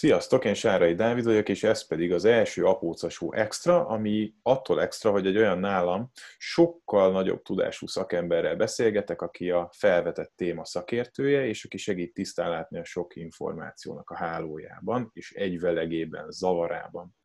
Sziasztok, 0.00 0.44
én 0.44 0.54
Sárai 0.54 0.94
Dávid 0.94 1.24
vagyok, 1.24 1.48
és 1.48 1.62
ez 1.62 1.86
pedig 1.86 2.12
az 2.12 2.24
első 2.24 2.64
apócasú 2.64 3.32
extra, 3.32 3.86
ami 3.86 4.34
attól 4.42 4.82
extra, 4.82 5.10
hogy 5.10 5.26
egy 5.26 5.36
olyan 5.36 5.58
nálam 5.58 6.10
sokkal 6.38 7.12
nagyobb 7.12 7.42
tudású 7.42 7.86
szakemberrel 7.86 8.56
beszélgetek, 8.56 9.22
aki 9.22 9.50
a 9.50 9.70
felvetett 9.76 10.32
téma 10.36 10.64
szakértője, 10.64 11.46
és 11.46 11.64
aki 11.64 11.76
segít 11.76 12.14
tisztán 12.14 12.50
látni 12.50 12.78
a 12.78 12.84
sok 12.84 13.16
információnak 13.16 14.10
a 14.10 14.16
hálójában, 14.16 15.10
és 15.12 15.32
egyvelegében, 15.32 16.30
zavarában. 16.30 17.16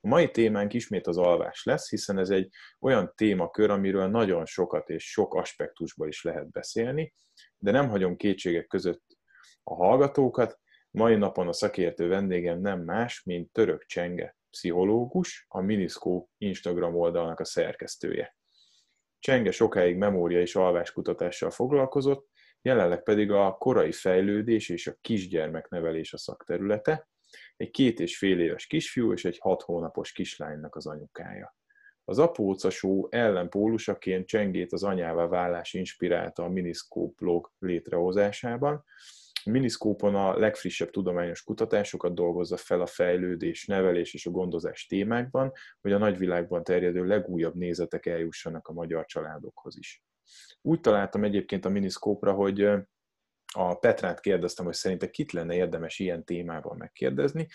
A 0.00 0.08
mai 0.08 0.30
témánk 0.30 0.74
ismét 0.74 1.06
az 1.06 1.18
alvás 1.18 1.64
lesz, 1.64 1.90
hiszen 1.90 2.18
ez 2.18 2.30
egy 2.30 2.48
olyan 2.80 3.12
témakör, 3.16 3.70
amiről 3.70 4.06
nagyon 4.06 4.46
sokat 4.46 4.88
és 4.88 5.10
sok 5.10 5.34
aspektusban 5.34 6.08
is 6.08 6.22
lehet 6.22 6.50
beszélni, 6.50 7.14
de 7.58 7.70
nem 7.70 7.88
hagyom 7.88 8.16
kétségek 8.16 8.66
között 8.66 9.04
a 9.62 9.74
hallgatókat, 9.74 10.60
Mai 10.92 11.16
napon 11.16 11.48
a 11.48 11.52
szakértő 11.52 12.08
vendégem 12.08 12.60
nem 12.60 12.80
más, 12.80 13.22
mint 13.22 13.52
Török 13.52 13.84
Csenge, 13.84 14.36
pszichológus, 14.50 15.46
a 15.48 15.60
Miniszkó 15.60 16.30
Instagram 16.38 16.96
oldalnak 16.96 17.40
a 17.40 17.44
szerkesztője. 17.44 18.36
Csenge 19.18 19.50
sokáig 19.50 19.96
memória 19.96 20.40
és 20.40 20.54
alváskutatással 20.54 21.50
foglalkozott, 21.50 22.28
jelenleg 22.62 23.02
pedig 23.02 23.30
a 23.30 23.56
korai 23.58 23.92
fejlődés 23.92 24.68
és 24.68 24.86
a 24.86 24.96
kisgyermeknevelés 25.00 26.12
a 26.12 26.18
szakterülete, 26.18 27.08
egy 27.56 27.70
két 27.70 28.00
és 28.00 28.18
fél 28.18 28.40
éves 28.40 28.66
kisfiú 28.66 29.12
és 29.12 29.24
egy 29.24 29.38
hat 29.38 29.62
hónapos 29.62 30.12
kislánynak 30.12 30.76
az 30.76 30.86
anyukája. 30.86 31.56
Az 32.04 32.18
apócasó 32.18 33.08
ellenpólusaként 33.10 34.26
Csengét 34.26 34.72
az 34.72 34.82
anyává 34.82 35.26
válás 35.26 35.72
inspirálta 35.72 36.44
a 36.44 36.48
Miniszkó 36.48 37.14
blog 37.16 37.52
létrehozásában, 37.58 38.84
miniszkópon 39.44 40.14
a 40.14 40.38
legfrissebb 40.38 40.90
tudományos 40.90 41.42
kutatásokat 41.42 42.14
dolgozza 42.14 42.56
fel 42.56 42.80
a 42.80 42.86
fejlődés, 42.86 43.66
nevelés 43.66 44.14
és 44.14 44.26
a 44.26 44.30
gondozás 44.30 44.86
témákban, 44.86 45.52
hogy 45.80 45.92
a 45.92 45.98
nagyvilágban 45.98 46.64
terjedő 46.64 47.04
legújabb 47.04 47.54
nézetek 47.54 48.06
eljussanak 48.06 48.68
a 48.68 48.72
magyar 48.72 49.04
családokhoz 49.04 49.78
is. 49.78 50.02
Úgy 50.62 50.80
találtam 50.80 51.24
egyébként 51.24 51.64
a 51.64 51.68
miniszkópra, 51.68 52.32
hogy 52.32 52.60
a 53.54 53.74
Petrát 53.74 54.20
kérdeztem, 54.20 54.64
hogy 54.64 54.74
szerinte 54.74 55.10
kit 55.10 55.32
lenne 55.32 55.54
érdemes 55.54 55.98
ilyen 55.98 56.24
témában 56.24 56.76
megkérdezni, 56.76 57.46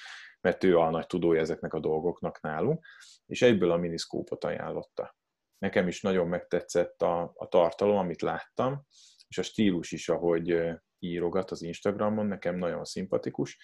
mert 0.41 0.63
ő 0.63 0.77
a 0.77 0.89
nagy 0.89 1.07
tudója 1.07 1.39
ezeknek 1.39 1.73
a 1.73 1.79
dolgoknak 1.79 2.41
nálunk, 2.41 2.85
és 3.25 3.41
egyből 3.41 3.71
a 3.71 3.77
miniszkópot 3.77 4.43
ajánlotta. 4.43 5.15
Nekem 5.57 5.87
is 5.87 6.01
nagyon 6.01 6.27
megtetszett 6.27 7.01
a, 7.01 7.31
a 7.35 7.47
tartalom, 7.47 7.97
amit 7.97 8.21
láttam, 8.21 8.85
és 9.27 9.37
a 9.37 9.41
stílus 9.41 9.91
is, 9.91 10.09
ahogy 10.09 10.61
írogat 10.99 11.51
az 11.51 11.61
Instagramon, 11.61 12.25
nekem 12.25 12.55
nagyon 12.55 12.85
szimpatikus, 12.85 13.57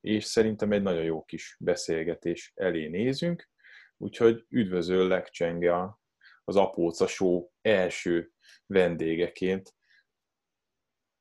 és 0.00 0.24
szerintem 0.24 0.72
egy 0.72 0.82
nagyon 0.82 1.04
jó 1.04 1.24
kis 1.24 1.56
beszélgetés 1.60 2.52
elé 2.54 2.86
nézünk, 2.86 3.48
úgyhogy 3.96 4.46
üdvözöllek 4.48 5.28
Csenge 5.28 5.98
az 6.44 6.56
Apóca 6.56 7.06
Show 7.06 7.48
első 7.60 8.32
vendégeként. 8.66 9.74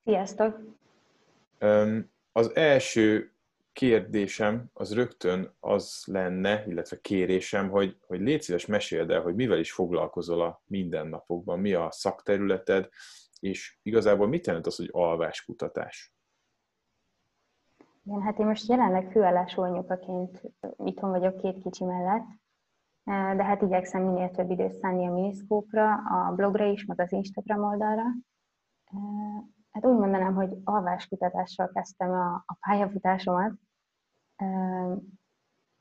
Sziasztok! 0.03 0.59
Az 2.31 2.55
első 2.55 3.31
kérdésem 3.73 4.69
az 4.73 4.93
rögtön 4.93 5.55
az 5.59 6.03
lenne, 6.05 6.63
illetve 6.67 6.99
kérésem, 7.01 7.69
hogy, 7.69 7.97
hogy 8.07 8.19
légy 8.19 8.41
szíves 8.41 8.65
meséld 8.65 9.11
el, 9.11 9.21
hogy 9.21 9.35
mivel 9.35 9.59
is 9.59 9.71
foglalkozol 9.71 10.41
a 10.41 10.61
mindennapokban, 10.65 11.59
mi 11.59 11.73
a 11.73 11.91
szakterületed, 11.91 12.89
és 13.39 13.77
igazából 13.81 14.27
mit 14.27 14.45
jelent 14.45 14.65
az, 14.65 14.75
hogy 14.75 14.89
alváskutatás? 14.91 16.13
Igen, 18.03 18.21
hát 18.21 18.39
én 18.39 18.45
most 18.45 18.69
jelenleg 18.69 19.11
főállású 19.11 19.61
anyukaként 19.61 20.41
itthon 20.77 21.09
vagyok 21.09 21.37
két 21.37 21.61
kicsi 21.63 21.83
mellett, 21.83 22.25
de 23.37 23.43
hát 23.43 23.61
igyekszem 23.61 24.01
minél 24.01 24.31
több 24.31 24.49
időt 24.49 24.73
szállni 24.73 25.07
a 25.07 25.11
miniszkópra, 25.11 25.93
a 25.93 26.33
blogra 26.35 26.65
is, 26.65 26.85
meg 26.85 26.99
az 26.99 27.11
Instagram 27.11 27.63
oldalra. 27.63 28.03
Hát 29.71 29.85
úgy 29.85 29.97
mondanám, 29.97 30.33
hogy 30.33 30.57
alváskutatással 30.63 31.69
kezdtem 31.73 32.11
a, 32.11 32.33
a 32.45 32.57
pályafutásomat, 32.59 33.53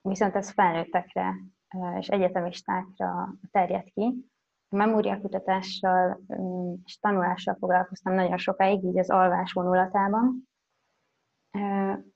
viszont 0.00 0.34
ez 0.34 0.50
felnőttekre 0.50 1.34
és 1.98 2.08
egyetemistákra 2.08 3.34
terjed 3.50 3.84
ki, 3.92 4.30
memóriakutatással 4.76 6.20
mm, 6.40 6.72
és 6.84 6.98
tanulással 6.98 7.56
foglalkoztam 7.58 8.14
nagyon 8.14 8.38
sokáig, 8.38 8.84
így 8.84 8.98
az 8.98 9.10
alvás 9.10 9.52
vonulatában. 9.52 10.48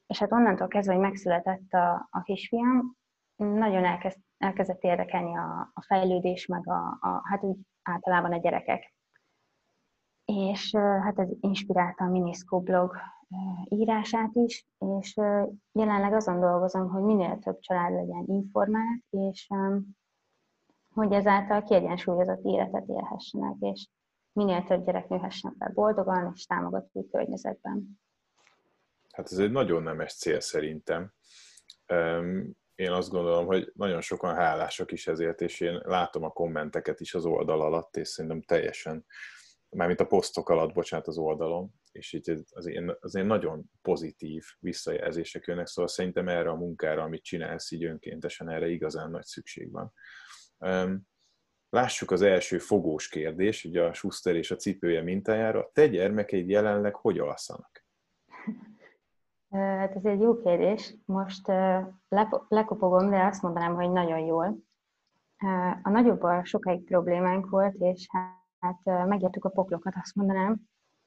És 0.07 0.19
hát 0.19 0.33
onnantól 0.33 0.69
kezdve, 0.69 0.93
hogy 0.93 1.03
megszületett 1.03 1.73
a, 1.73 2.09
a 2.11 2.23
kisfiam, 2.23 2.97
nagyon 3.37 3.85
elkezd, 3.85 4.19
elkezdett 4.39 4.83
érdekelni 4.83 5.37
a, 5.37 5.71
a 5.75 5.83
fejlődés, 5.83 6.47
meg 6.47 6.69
a, 6.69 6.99
a, 7.01 7.21
hát 7.25 7.43
úgy 7.43 7.57
általában 7.83 8.33
a 8.33 8.39
gyerekek. 8.39 8.95
És 10.25 10.75
hát 10.77 11.19
ez 11.19 11.29
inspirálta 11.41 12.05
a 12.05 12.11
Miniszkó 12.11 12.61
blog 12.61 12.97
írását 13.69 14.35
is, 14.35 14.67
és 14.79 15.15
jelenleg 15.73 16.13
azon 16.13 16.41
dolgozom, 16.41 16.89
hogy 16.89 17.03
minél 17.03 17.39
több 17.39 17.59
család 17.59 17.93
legyen 17.93 18.25
informált, 18.27 19.03
és 19.11 19.49
hogy 20.95 21.13
ezáltal 21.13 21.63
kiegyensúlyozott 21.63 22.45
életet 22.45 22.89
élhessenek, 22.89 23.57
és 23.61 23.89
minél 24.33 24.65
több 24.65 24.85
gyerek 24.85 25.09
nőhessen 25.09 25.55
fel 25.59 25.73
boldogan 25.75 26.33
és 26.35 26.47
támogató 26.47 27.07
környezetben. 27.11 28.01
Hát 29.13 29.33
ez 29.33 29.39
egy 29.39 29.51
nagyon 29.51 29.83
nemes 29.83 30.15
cél 30.15 30.41
szerintem. 30.41 31.13
Én 32.75 32.91
azt 32.91 33.11
gondolom, 33.11 33.47
hogy 33.47 33.73
nagyon 33.75 34.01
sokan 34.01 34.35
hálásak 34.35 34.93
is 34.93 35.07
ezért, 35.07 35.41
és 35.41 35.61
én 35.61 35.81
látom 35.85 36.23
a 36.23 36.31
kommenteket 36.31 37.01
is 37.01 37.15
az 37.15 37.25
oldal 37.25 37.61
alatt, 37.61 37.97
és 37.97 38.09
szerintem 38.09 38.43
teljesen, 38.43 39.05
mármint 39.69 40.01
a 40.01 40.07
posztok 40.07 40.49
alatt, 40.49 40.73
bocsánat, 40.73 41.07
az 41.07 41.19
oldalon, 41.19 41.71
és 41.93 42.13
így 42.13 42.43
az 42.51 42.67
én, 42.67 42.97
az 43.01 43.15
én 43.15 43.27
nagyon 43.27 43.71
pozitív 43.83 44.45
visszajelzések 44.59 45.45
jönnek, 45.47 45.67
szóval 45.67 45.91
szerintem 45.91 46.29
erre 46.29 46.51
a 46.51 46.55
munkára, 46.55 47.03
amit 47.03 47.23
csinálsz 47.23 47.71
így 47.71 47.85
önkéntesen, 47.85 48.49
erre 48.49 48.69
igazán 48.69 49.11
nagy 49.11 49.25
szükség 49.25 49.71
van. 49.71 49.93
Lássuk 51.69 52.11
az 52.11 52.23
első 52.23 52.59
fogós 52.59 53.09
kérdés, 53.09 53.65
ugye 53.65 53.83
a 53.83 53.93
Schuster 53.93 54.35
és 54.37 54.51
a 54.51 54.57
cipője 54.57 55.03
mintájára. 55.03 55.71
Te 55.73 55.87
gyermekeid 55.87 56.49
jelenleg 56.49 56.95
hogy 56.95 57.19
alszanak? 57.19 57.85
Hát 59.51 59.97
ez 59.97 60.05
egy 60.05 60.21
jó 60.21 60.37
kérdés. 60.37 60.95
Most 61.05 61.47
lekopogom, 62.49 63.11
de 63.11 63.25
azt 63.25 63.43
mondanám, 63.43 63.75
hogy 63.75 63.91
nagyon 63.91 64.19
jól. 64.19 64.57
A 65.83 65.91
nagyobbal 65.91 66.45
sokáig 66.45 66.85
problémánk 66.85 67.51
volt, 67.51 67.75
és 67.79 68.07
hát 68.59 68.85
megértük 68.85 69.45
a 69.45 69.51
poklokat, 69.51 69.95
azt 70.03 70.15
mondanám. 70.15 70.61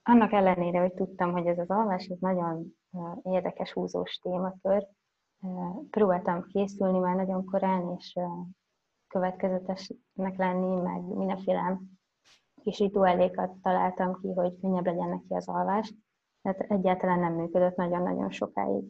Annak 0.03 0.31
ellenére, 0.31 0.79
hogy 0.79 0.93
tudtam, 0.93 1.31
hogy 1.31 1.45
ez 1.45 1.57
az 1.57 1.69
alvás, 1.69 2.05
ez 2.05 2.17
nagyon 2.19 2.77
érdekes 3.23 3.71
húzós 3.71 4.17
témakör. 4.17 4.87
Próbáltam 5.89 6.47
készülni 6.47 6.99
már 6.99 7.15
nagyon 7.15 7.45
korán, 7.45 7.95
és 7.97 8.19
következetesnek 9.13 10.37
lenni, 10.37 10.81
meg 10.81 11.01
mindenféle 11.01 11.79
kis 12.61 12.79
rituálékat 12.79 13.51
találtam 13.61 14.19
ki, 14.21 14.33
hogy 14.33 14.59
könnyebb 14.59 14.85
legyen 14.85 15.09
neki 15.09 15.33
az 15.33 15.47
alvás. 15.47 15.93
Tehát 16.41 16.59
egyáltalán 16.59 17.19
nem 17.19 17.33
működött 17.33 17.75
nagyon-nagyon 17.75 18.31
sokáig. 18.31 18.83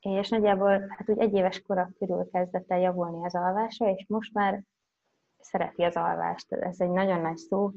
És 0.00 0.28
nagyjából 0.28 0.70
hát 0.88 1.08
úgy 1.08 1.18
egy 1.18 1.34
éves 1.34 1.62
kora 1.62 1.90
körül 1.98 2.30
kezdett 2.30 2.70
el 2.70 2.80
javulni 2.80 3.24
az 3.24 3.34
alvása, 3.34 3.90
és 3.90 4.06
most 4.08 4.32
már 4.32 4.62
szereti 5.38 5.82
az 5.82 5.96
alvást. 5.96 6.52
Ez 6.52 6.80
egy 6.80 6.90
nagyon 6.90 7.20
nagy 7.20 7.36
szó. 7.36 7.70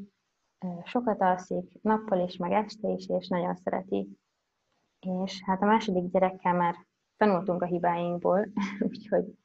Sokat 0.84 1.22
alszik, 1.22 1.82
nappal 1.82 2.20
is, 2.20 2.38
meg 2.38 2.52
este 2.52 2.90
is, 2.90 3.08
és 3.08 3.28
nagyon 3.28 3.56
szereti. 3.56 4.18
És 5.00 5.44
hát 5.46 5.62
a 5.62 5.66
második 5.66 6.12
gyerekkel 6.12 6.54
már 6.54 6.76
tanultunk 7.18 7.62
a 7.62 7.66
hibáinkból, 7.66 8.48
úgyhogy 8.90 9.38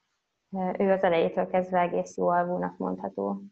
ő 0.78 0.92
az 0.92 1.02
elejétől 1.02 1.46
kezdve 1.46 1.80
egész 1.80 2.16
jó 2.16 2.28
alvónak 2.28 2.76
mondható. 2.76 3.42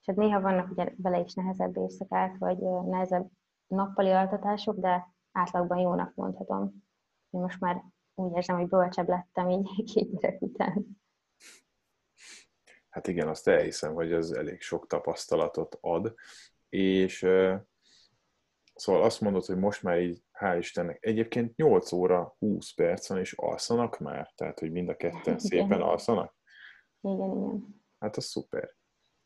És 0.00 0.06
hát 0.06 0.16
néha 0.16 0.40
vannak 0.40 0.70
ugye 0.70 0.92
vele 0.96 1.18
is 1.18 1.34
nehezebb 1.34 1.76
éjszakák, 1.76 2.38
vagy 2.38 2.58
nehezebb 2.86 3.30
nappali 3.66 4.10
altatások, 4.10 4.78
de 4.78 5.14
átlagban 5.32 5.78
jónak 5.78 6.14
mondhatom. 6.14 6.84
Én 7.30 7.40
most 7.40 7.60
már 7.60 7.84
úgy 8.14 8.36
érzem, 8.36 8.56
hogy 8.56 8.68
bölcsebb 8.68 9.08
lettem 9.08 9.50
így 9.50 9.84
két 9.92 10.20
gyerek 10.20 10.42
után. 10.42 10.86
Hát 12.88 13.08
igen, 13.08 13.28
azt 13.28 13.48
elhiszem, 13.48 13.94
hogy 13.94 14.12
ez 14.12 14.30
elég 14.30 14.60
sok 14.60 14.86
tapasztalatot 14.86 15.78
ad, 15.80 16.14
és 16.68 17.26
szóval 18.74 19.02
azt 19.02 19.20
mondod, 19.20 19.44
hogy 19.44 19.56
most 19.56 19.82
már 19.82 20.00
így, 20.00 20.22
hál' 20.40 20.56
Istennek, 20.58 20.98
egyébként 21.00 21.56
8 21.56 21.92
óra 21.92 22.34
20 22.38 22.74
perc 22.74 23.08
van, 23.08 23.18
és 23.18 23.32
alszanak 23.32 23.98
már? 23.98 24.32
Tehát, 24.34 24.58
hogy 24.58 24.72
mind 24.72 24.88
a 24.88 24.96
ketten 24.96 25.38
szépen 25.48 25.80
alszanak? 25.80 26.35
Igen, 27.00 27.30
igen. 27.30 27.82
Hát 27.98 28.16
az 28.16 28.24
szuper. 28.24 28.74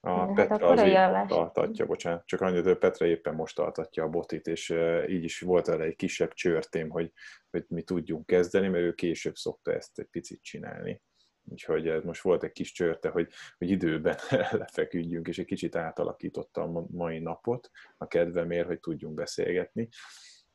A 0.03 0.11
hát 0.11 0.35
Petra 0.35 0.69
hát 0.69 0.79
azért 0.79 1.31
altatja, 1.31 1.87
bocsánat, 1.87 2.27
csak 2.27 2.41
annyit, 2.41 2.65
hogy 2.65 2.79
Petra 2.79 3.07
éppen 3.07 3.35
most 3.35 3.59
altatja 3.59 4.05
a 4.05 4.09
botit, 4.09 4.47
és 4.47 4.75
így 5.09 5.25
is 5.25 5.41
volt 5.41 5.69
erre 5.69 5.85
egy 5.85 5.97
kisebb 5.97 6.33
csörtém, 6.33 6.89
hogy, 6.89 7.13
hogy 7.51 7.65
mi 7.69 7.83
tudjunk 7.83 8.27
kezdeni, 8.27 8.69
mert 8.69 8.85
ő 8.85 8.93
később 8.93 9.35
szokta 9.35 9.73
ezt 9.73 9.99
egy 9.99 10.09
picit 10.11 10.43
csinálni. 10.43 11.03
Úgyhogy 11.51 12.05
most 12.05 12.23
volt 12.23 12.43
egy 12.43 12.53
kis 12.53 12.73
csörte, 12.73 13.09
hogy, 13.09 13.29
hogy 13.59 13.71
időben 13.71 14.17
lefeküdjünk, 14.51 15.29
és 15.29 15.39
egy 15.39 15.47
kicsit 15.47 15.77
átalakította 15.77 16.63
a 16.63 16.87
mai 16.91 17.19
napot 17.19 17.71
a 17.97 18.07
kedvemért, 18.07 18.67
hogy 18.67 18.81
tudjunk 18.81 19.15
beszélgetni. 19.15 19.89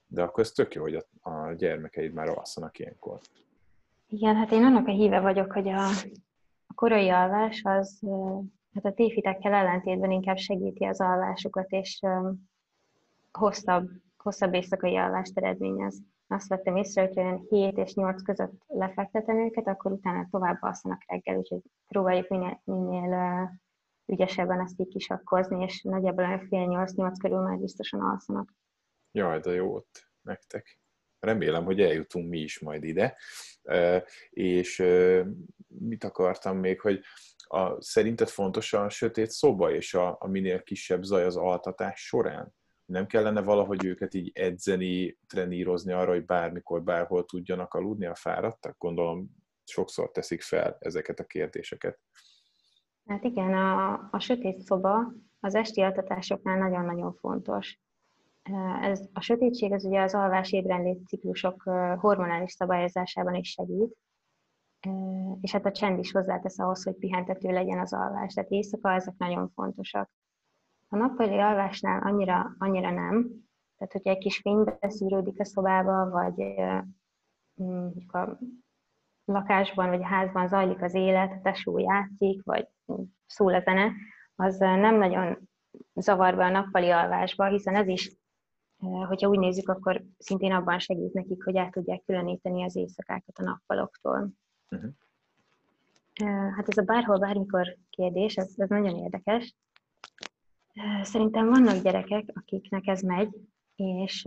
De 0.08 0.22
akkor 0.22 0.44
ez 0.44 0.52
tök 0.52 0.74
jó, 0.74 0.82
hogy 0.82 0.96
a, 0.96 1.30
a 1.30 1.54
gyermekeid 1.54 2.14
már 2.14 2.30
alszanak 2.30 2.80
ilyenkor. 2.80 3.20
Igen, 4.08 4.36
hát 4.36 4.52
én 4.52 4.64
annak 4.64 4.88
a 4.88 4.92
híve 4.92 5.20
vagyok, 5.20 5.52
hogy 5.52 5.70
a 5.70 5.90
korai 6.76 7.10
alvás 7.10 7.62
az 7.64 8.02
hát 8.74 8.86
a 8.86 8.94
tévhitekkel 8.94 9.54
ellentétben 9.54 10.12
inkább 10.12 10.38
segíti 10.38 10.86
az 10.86 11.02
alvásukat, 11.02 11.70
és 11.70 12.00
hosszabb, 13.32 13.90
hosszabb 14.18 14.54
éjszakai 14.54 14.98
alvást 14.98 15.38
eredményez. 15.38 15.98
Azt 16.28 16.48
vettem 16.48 16.76
észre, 16.76 17.02
hogy 17.02 17.20
olyan 17.20 17.46
7 17.50 17.78
és 17.78 17.94
8 17.94 18.22
között 18.22 18.64
lefektetem 18.68 19.38
őket, 19.38 19.68
akkor 19.68 19.92
utána 19.92 20.28
tovább 20.32 20.58
alszanak 20.60 21.04
reggel, 21.08 21.38
úgyhogy 21.38 21.62
próbáljuk 21.88 22.28
minél, 22.28 22.62
minél 22.64 23.50
ügyesebben 24.06 24.60
ezt 24.60 24.80
így 24.80 24.88
kisakkozni, 24.88 25.64
és 25.64 25.82
nagyjából 25.82 26.24
olyan 26.24 26.48
fél 26.48 26.68
8-8 26.68 27.12
körül 27.22 27.40
már 27.40 27.58
biztosan 27.58 28.02
alszanak. 28.02 28.54
Jaj, 29.12 29.40
de 29.40 29.52
jó 29.52 29.74
ott 29.74 30.10
nektek. 30.22 30.80
Remélem, 31.20 31.64
hogy 31.64 31.82
eljutunk 31.82 32.30
mi 32.30 32.40
is 32.40 32.60
majd 32.60 32.84
ide. 32.84 33.18
És 34.30 34.84
mit 35.80 36.04
akartam 36.04 36.58
még, 36.58 36.82
hogy 36.82 37.00
a, 37.48 37.82
szerinted 37.82 38.28
fontos 38.28 38.74
a 38.74 38.90
sötét 38.90 39.30
szoba 39.30 39.72
és 39.72 39.94
a, 39.94 40.18
a 40.20 40.28
minél 40.28 40.64
kisebb 40.64 41.04
zaj 41.04 41.24
az 41.24 41.36
altatás 41.36 42.06
során? 42.06 42.54
Nem 42.86 43.06
kellene 43.06 43.42
valahogy 43.42 43.86
őket 43.86 44.14
így 44.14 44.32
edzeni, 44.34 45.18
trenírozni 45.28 45.92
arra, 45.92 46.12
hogy 46.12 46.26
bármikor, 46.26 46.84
bárhol 46.84 47.26
tudjanak 47.26 47.74
aludni 47.74 48.06
a 48.06 48.16
fáradtak? 48.16 48.78
Gondolom 48.78 49.30
sokszor 49.64 50.12
teszik 50.12 50.42
fel 50.42 50.78
ezeket 50.80 51.20
a 51.20 51.26
kérdéseket. 51.26 52.00
Hát 53.06 53.24
igen, 53.24 53.54
a, 53.54 53.94
a 54.12 54.20
sötét 54.20 54.60
szoba 54.60 55.14
az 55.40 55.56
esti 55.56 55.82
altatásoknál 55.82 56.58
nagyon-nagyon 56.58 57.14
fontos. 57.14 57.80
Ez, 58.82 59.02
a 59.14 59.22
sötétség 59.22 59.74
az 59.74 59.86
ugye 59.86 60.02
az 60.02 60.14
alvás 60.14 60.52
ébrenlét 60.52 61.08
ciklusok 61.08 61.64
hormonális 62.00 62.52
szabályozásában 62.52 63.36
is 63.36 63.50
segít, 63.50 63.96
és 65.42 65.52
hát 65.52 65.66
a 65.66 65.72
csend 65.72 66.00
is 66.00 66.12
hozzátesz 66.12 66.60
ahhoz, 66.60 66.84
hogy 66.84 66.96
pihentető 66.96 67.52
legyen 67.52 67.80
az 67.80 67.94
alvás. 67.94 68.34
Tehát 68.34 68.50
éjszaka 68.50 68.92
ezek 68.92 69.18
nagyon 69.18 69.50
fontosak. 69.50 70.10
A 70.90 70.96
nappali 70.96 71.40
alvásnál 71.40 72.02
annyira, 72.02 72.56
annyira 72.58 72.92
nem. 72.92 73.30
Tehát, 73.78 73.94
hogyha 73.94 74.10
egy 74.10 74.18
kis 74.18 74.38
fény 74.38 74.64
beszűrődik 74.80 75.40
a 75.40 75.46
szobába, 75.46 76.10
vagy 76.10 76.56
mondjuk 77.54 78.14
a 78.14 78.40
lakásban, 79.26 79.90
vagy 79.90 80.02
a 80.02 80.06
házban 80.06 80.48
zajlik 80.48 80.82
az 80.82 80.94
élet, 80.94 81.32
a 81.32 81.40
tesó 81.42 81.78
játszik, 81.78 82.44
vagy 82.44 82.68
szól 83.26 83.54
a 83.54 83.60
zene, 83.60 83.92
az 84.36 84.58
nem 84.58 84.96
nagyon 84.96 85.50
zavar 85.94 86.36
be 86.36 86.46
a 86.46 86.50
nappali 86.50 86.90
alvásba, 86.90 87.46
hiszen 87.46 87.76
ez 87.76 87.88
is, 87.88 88.16
hogyha 89.08 89.30
úgy 89.30 89.40
nézzük, 89.40 89.70
akkor 89.70 90.04
szintén 90.18 90.52
abban 90.52 90.80
segít 90.80 91.14
nekik, 91.14 91.44
hogy 91.44 91.56
el 91.56 91.70
tudják 91.70 92.04
különíteni 92.06 92.64
az 92.64 92.76
éjszakákat 92.76 93.38
a 93.38 93.44
nappaloktól. 93.44 94.30
Uh-huh. 94.76 96.54
Hát 96.56 96.70
ez 96.70 96.78
a 96.78 96.82
bárhol, 96.82 97.18
bármikor 97.18 97.78
kérdés, 97.90 98.36
ez, 98.36 98.54
ez 98.58 98.70
nagyon 98.70 98.96
érdekes. 98.96 99.56
Szerintem 101.02 101.50
vannak 101.50 101.84
gyerekek, 101.84 102.30
akiknek 102.34 102.88
ez 102.88 103.02
megy, 103.02 103.36
és 103.76 104.26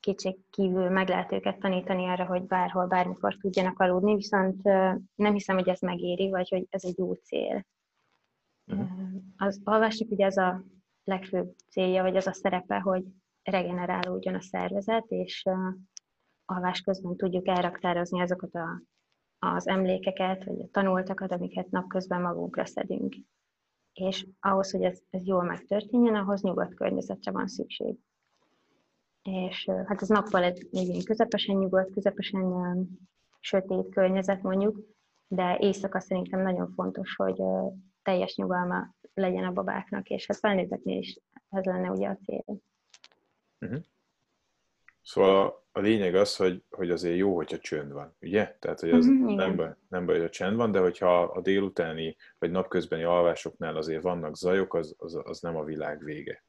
kétség 0.00 0.36
kívül 0.50 0.88
meg 0.88 1.08
lehet 1.08 1.32
őket 1.32 1.58
tanítani 1.58 2.06
arra, 2.06 2.24
hogy 2.24 2.42
bárhol, 2.42 2.86
bármikor 2.86 3.36
tudjanak 3.36 3.78
aludni, 3.78 4.14
viszont 4.14 4.62
nem 5.14 5.32
hiszem, 5.32 5.56
hogy 5.56 5.68
ez 5.68 5.80
megéri, 5.80 6.30
vagy 6.30 6.48
hogy 6.48 6.66
ez 6.70 6.84
egy 6.84 6.98
jó 6.98 7.12
cél. 7.12 7.66
Uh-huh. 8.66 8.88
Az 9.36 9.60
alvásnak 9.64 10.10
ugye 10.10 10.26
ez 10.26 10.36
a 10.36 10.64
legfőbb 11.04 11.54
célja, 11.70 12.02
vagy 12.02 12.16
az 12.16 12.26
a 12.26 12.32
szerepe, 12.32 12.80
hogy 12.80 13.04
regenerálódjon 13.42 14.34
a 14.34 14.40
szervezet, 14.40 15.04
és 15.08 15.44
alvás 16.44 16.80
közben 16.80 17.16
tudjuk 17.16 17.48
elraktározni 17.48 18.20
azokat 18.20 18.54
a 18.54 18.82
az 19.44 19.68
emlékeket, 19.68 20.44
vagy 20.44 20.60
a 20.60 20.68
tanultakat, 20.70 21.32
amiket 21.32 21.70
napközben 21.70 22.20
magunkra 22.20 22.66
szedünk. 22.66 23.16
És 23.92 24.26
ahhoz, 24.40 24.70
hogy 24.70 24.82
ez, 24.82 25.00
ez 25.10 25.26
jól 25.26 25.42
megtörténjen, 25.42 26.14
ahhoz 26.14 26.42
nyugodt 26.42 26.74
környezetre 26.74 27.30
van 27.30 27.46
szükség. 27.46 27.96
És 29.22 29.68
hát 29.86 30.02
ez 30.02 30.08
nappal 30.08 30.42
egy, 30.42 30.68
ilyen 30.70 31.04
közepesen 31.04 31.56
nyugodt, 31.56 31.92
közepesen 31.92 32.42
um, 32.42 32.98
sötét 33.40 33.88
környezet 33.88 34.42
mondjuk, 34.42 34.80
de 35.28 35.56
éjszaka 35.60 36.00
szerintem 36.00 36.40
nagyon 36.40 36.72
fontos, 36.74 37.14
hogy 37.16 37.40
uh, 37.40 37.72
teljes 38.02 38.36
nyugalma 38.36 38.94
legyen 39.14 39.44
a 39.44 39.52
babáknak, 39.52 40.08
és 40.08 40.26
hát 40.26 40.38
felnőtteknél 40.38 40.98
is 40.98 41.18
ez 41.50 41.64
lenne 41.64 41.90
ugye 41.90 42.08
a 42.08 42.16
cél. 42.24 42.44
Uh-huh. 43.60 43.80
Szóval 45.02 45.64
a 45.72 45.80
lényeg 45.80 46.14
az, 46.14 46.36
hogy, 46.36 46.62
hogy 46.70 46.90
azért 46.90 47.16
jó, 47.16 47.34
hogyha 47.36 47.58
csönd 47.58 47.92
van, 47.92 48.16
ugye? 48.20 48.56
Tehát, 48.58 48.80
hogy 48.80 48.90
az 48.90 49.06
mm-hmm, 49.06 49.34
nem, 49.34 49.56
baj, 49.56 49.74
nem 49.88 50.06
baj, 50.06 50.16
hogy 50.16 50.24
a 50.24 50.30
csend 50.30 50.56
van, 50.56 50.72
de 50.72 50.78
hogyha 50.78 51.22
a 51.22 51.40
délutáni 51.40 52.16
vagy 52.38 52.50
napközbeni 52.50 53.02
alvásoknál 53.02 53.76
azért 53.76 54.02
vannak 54.02 54.36
zajok, 54.36 54.74
az, 54.74 54.94
az, 54.98 55.20
az 55.24 55.40
nem 55.40 55.56
a 55.56 55.64
világ 55.64 56.04
vége. 56.04 56.44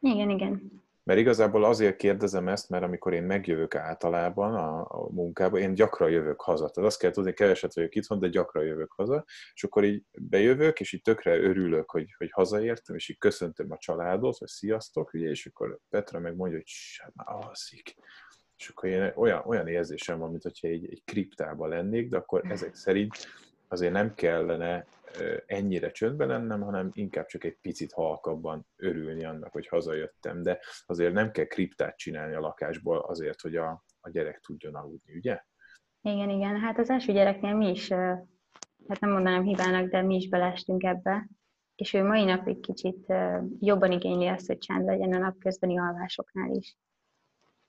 Igen, 0.00 0.30
igen. 0.30 0.84
Mert 1.06 1.18
igazából 1.18 1.64
azért 1.64 1.96
kérdezem 1.96 2.48
ezt, 2.48 2.68
mert 2.68 2.84
amikor 2.84 3.12
én 3.12 3.22
megjövök 3.22 3.74
általában 3.74 4.54
a, 4.54 4.80
a 4.80 5.12
munkába, 5.12 5.58
én 5.58 5.74
gyakran 5.74 6.10
jövök 6.10 6.40
haza. 6.40 6.68
Tehát 6.68 6.90
azt 6.90 6.98
kell 6.98 7.10
tudni, 7.10 7.32
keveset 7.32 7.74
vagyok 7.74 7.94
itthon, 7.94 8.18
de 8.18 8.28
gyakran 8.28 8.64
jövök 8.64 8.92
haza, 8.92 9.24
és 9.54 9.64
akkor 9.64 9.84
így 9.84 10.02
bejövök, 10.18 10.80
és 10.80 10.92
így 10.92 11.02
tökre 11.02 11.38
örülök, 11.38 11.90
hogy, 11.90 12.14
hogy 12.18 12.30
hazaértem, 12.30 12.96
és 12.96 13.08
így 13.08 13.18
köszöntöm 13.18 13.70
a 13.70 13.76
családot, 13.78 14.38
hogy 14.38 14.48
sziasztok, 14.48 15.12
ugye, 15.12 15.28
és 15.28 15.46
akkor 15.46 15.78
Petra 15.88 16.18
meg 16.18 16.36
mondja, 16.36 16.56
hogy 16.56 16.70
hát 17.02 17.14
már 17.14 17.26
alszik. 17.44 17.94
És 18.56 18.68
akkor 18.68 18.88
én 18.88 19.12
olyan, 19.14 19.42
olyan 19.46 19.68
érzésem 19.68 20.18
van, 20.18 20.30
mintha 20.30 20.50
egy, 20.60 20.88
egy 20.90 21.02
kriptában 21.04 21.68
lennék, 21.68 22.08
de 22.08 22.16
akkor 22.16 22.50
ezek 22.50 22.74
szerint 22.74 23.16
azért 23.68 23.92
nem 23.92 24.14
kellene 24.14 24.86
ennyire 25.46 25.90
csöndben 25.90 26.28
lennem, 26.28 26.60
hanem 26.60 26.90
inkább 26.92 27.26
csak 27.26 27.44
egy 27.44 27.58
picit 27.60 27.92
halkabban 27.92 28.66
örülni 28.76 29.24
annak, 29.24 29.52
hogy 29.52 29.66
hazajöttem, 29.66 30.42
de 30.42 30.60
azért 30.86 31.12
nem 31.12 31.30
kell 31.30 31.44
kriptát 31.44 31.96
csinálni 31.96 32.34
a 32.34 32.40
lakásból 32.40 32.98
azért, 32.98 33.40
hogy 33.40 33.56
a, 33.56 33.84
a 34.00 34.10
gyerek 34.10 34.40
tudjon 34.40 34.74
aludni, 34.74 35.14
ugye? 35.14 35.40
Igen, 36.00 36.30
igen. 36.30 36.60
Hát 36.60 36.78
az 36.78 36.90
első 36.90 37.12
gyereknél 37.12 37.54
mi 37.54 37.70
is, 37.70 37.88
hát 38.88 39.00
nem 39.00 39.10
mondanám 39.10 39.42
hibának, 39.42 39.90
de 39.90 40.02
mi 40.02 40.14
is 40.14 40.28
belestünk 40.28 40.82
ebbe, 40.82 41.28
és 41.74 41.94
ő 41.94 42.02
mai 42.02 42.24
napig 42.24 42.60
kicsit 42.60 43.12
jobban 43.58 43.92
igényli 43.92 44.26
azt, 44.26 44.46
hogy 44.46 44.58
csend 44.58 44.84
legyen 44.84 45.12
a 45.12 45.18
napközbeni 45.18 45.78
alvásoknál 45.78 46.50
is. 46.50 46.76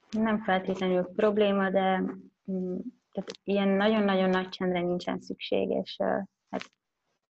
Nem 0.09 0.43
feltétlenül 0.43 1.11
probléma, 1.15 1.69
de 1.69 2.03
mm, 2.51 2.77
tehát 3.17 3.39
ilyen 3.43 3.67
nagyon-nagyon 3.67 4.29
nagy 4.29 4.49
csendre 4.49 4.81
nincsen 4.81 5.19
szükség, 5.19 5.69
és 5.69 5.95
hát 6.49 6.71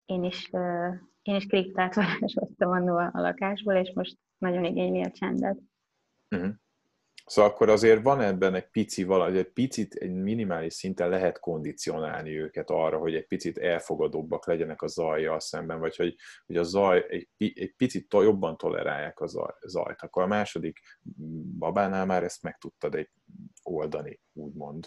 én 0.04 0.24
is, 0.24 0.50
én 1.22 1.34
is 1.34 1.46
kriptát 1.46 1.94
varázsoltam 1.94 2.70
annó 2.70 2.96
a 2.96 3.10
lakásból, 3.12 3.74
és 3.74 3.92
most 3.94 4.16
nagyon 4.38 4.64
igényli 4.64 5.02
a 5.02 5.10
csendet. 5.10 5.58
Uh-huh. 6.30 6.52
Szóval 7.26 7.50
akkor 7.50 7.68
azért 7.68 8.02
van 8.02 8.20
ebben 8.20 8.54
egy 8.54 8.70
pici 8.70 9.04
valahogy, 9.04 9.36
egy 9.36 9.52
picit, 9.52 9.94
egy 9.94 10.12
minimális 10.14 10.74
szinten 10.74 11.08
lehet 11.08 11.38
kondicionálni 11.38 12.38
őket 12.38 12.70
arra, 12.70 12.98
hogy 12.98 13.14
egy 13.14 13.26
picit 13.26 13.58
elfogadóbbak 13.58 14.46
legyenek 14.46 14.82
a 14.82 14.86
zajjal 14.86 15.40
szemben, 15.40 15.80
vagy 15.80 15.96
hogy, 15.96 16.14
hogy 16.46 16.56
a 16.56 16.62
zaj 16.62 17.04
egy, 17.08 17.28
egy 17.36 17.74
picit 17.76 18.08
to, 18.08 18.22
jobban 18.22 18.56
tolerálják 18.56 19.20
a 19.20 19.26
zaj, 19.26 19.52
zajt. 19.66 20.02
Akkor 20.02 20.22
a 20.22 20.26
második 20.26 20.80
babánál 21.58 22.06
már 22.06 22.22
ezt 22.22 22.42
meg 22.42 22.58
tudtad 22.58 22.94
egy 22.94 23.10
oldani, 23.62 24.20
úgymond. 24.32 24.86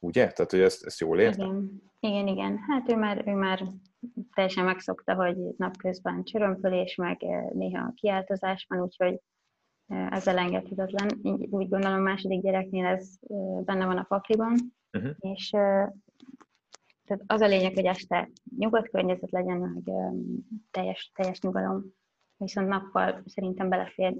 Ugye? 0.00 0.30
Tehát, 0.30 0.50
hogy 0.50 0.60
ezt, 0.60 0.84
ezt 0.84 1.00
jól 1.00 1.20
értem? 1.20 1.46
Igen, 1.46 1.80
igen, 2.00 2.26
igen. 2.26 2.58
Hát 2.58 2.90
ő 2.90 2.96
már, 2.96 3.22
ő 3.26 3.32
már 3.32 3.64
teljesen 4.34 4.64
megszokta, 4.64 5.14
hogy 5.14 5.36
napközben 5.56 6.24
csörömpölés, 6.24 6.94
meg 6.94 7.22
eh, 7.22 7.50
néha 7.52 7.92
kiáltozás 7.94 8.66
van, 8.68 8.80
úgyhogy 8.80 9.20
eh, 9.86 10.10
ez 10.10 10.26
elengedhetetlen. 10.26 11.08
Úgy 11.50 11.68
gondolom 11.68 11.98
a 11.98 12.02
második 12.02 12.42
gyereknél 12.42 12.86
ez 12.86 13.08
eh, 13.20 13.62
benne 13.64 13.86
van 13.86 13.98
a 13.98 14.02
pakliban, 14.08 14.54
uh-huh. 14.92 15.14
és 15.18 15.50
tehát 17.04 17.24
az 17.26 17.40
a 17.40 17.46
lényeg, 17.46 17.74
hogy 17.74 17.84
este 17.84 18.30
nyugodt 18.58 18.90
környezet 18.90 19.30
legyen, 19.30 19.58
meg 19.58 19.96
teljes, 20.70 21.10
teljes 21.14 21.40
nyugalom. 21.40 21.84
Viszont 22.36 22.68
nappal 22.68 23.22
szerintem 23.26 23.68
belefér 23.68 24.16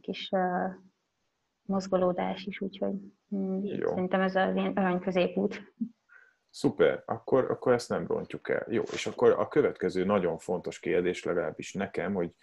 kis 0.00 0.30
mozgolódás 1.66 2.44
is, 2.44 2.60
úgyhogy 2.60 2.94
mm, 3.34 3.64
Jó. 3.64 3.88
szerintem 3.88 4.20
ez 4.20 4.34
az 4.34 4.54
ilyen 4.54 4.72
arany 4.72 4.98
középút. 4.98 5.74
Szuper, 6.50 7.02
akkor, 7.06 7.50
akkor 7.50 7.72
ezt 7.72 7.88
nem 7.88 8.06
rontjuk 8.06 8.48
el. 8.48 8.66
Jó, 8.68 8.82
és 8.82 9.06
akkor 9.06 9.30
a 9.30 9.48
következő 9.48 10.04
nagyon 10.04 10.38
fontos 10.38 10.78
kérdés 10.78 11.24
legalábbis 11.24 11.72
nekem, 11.72 12.14
hogy, 12.14 12.34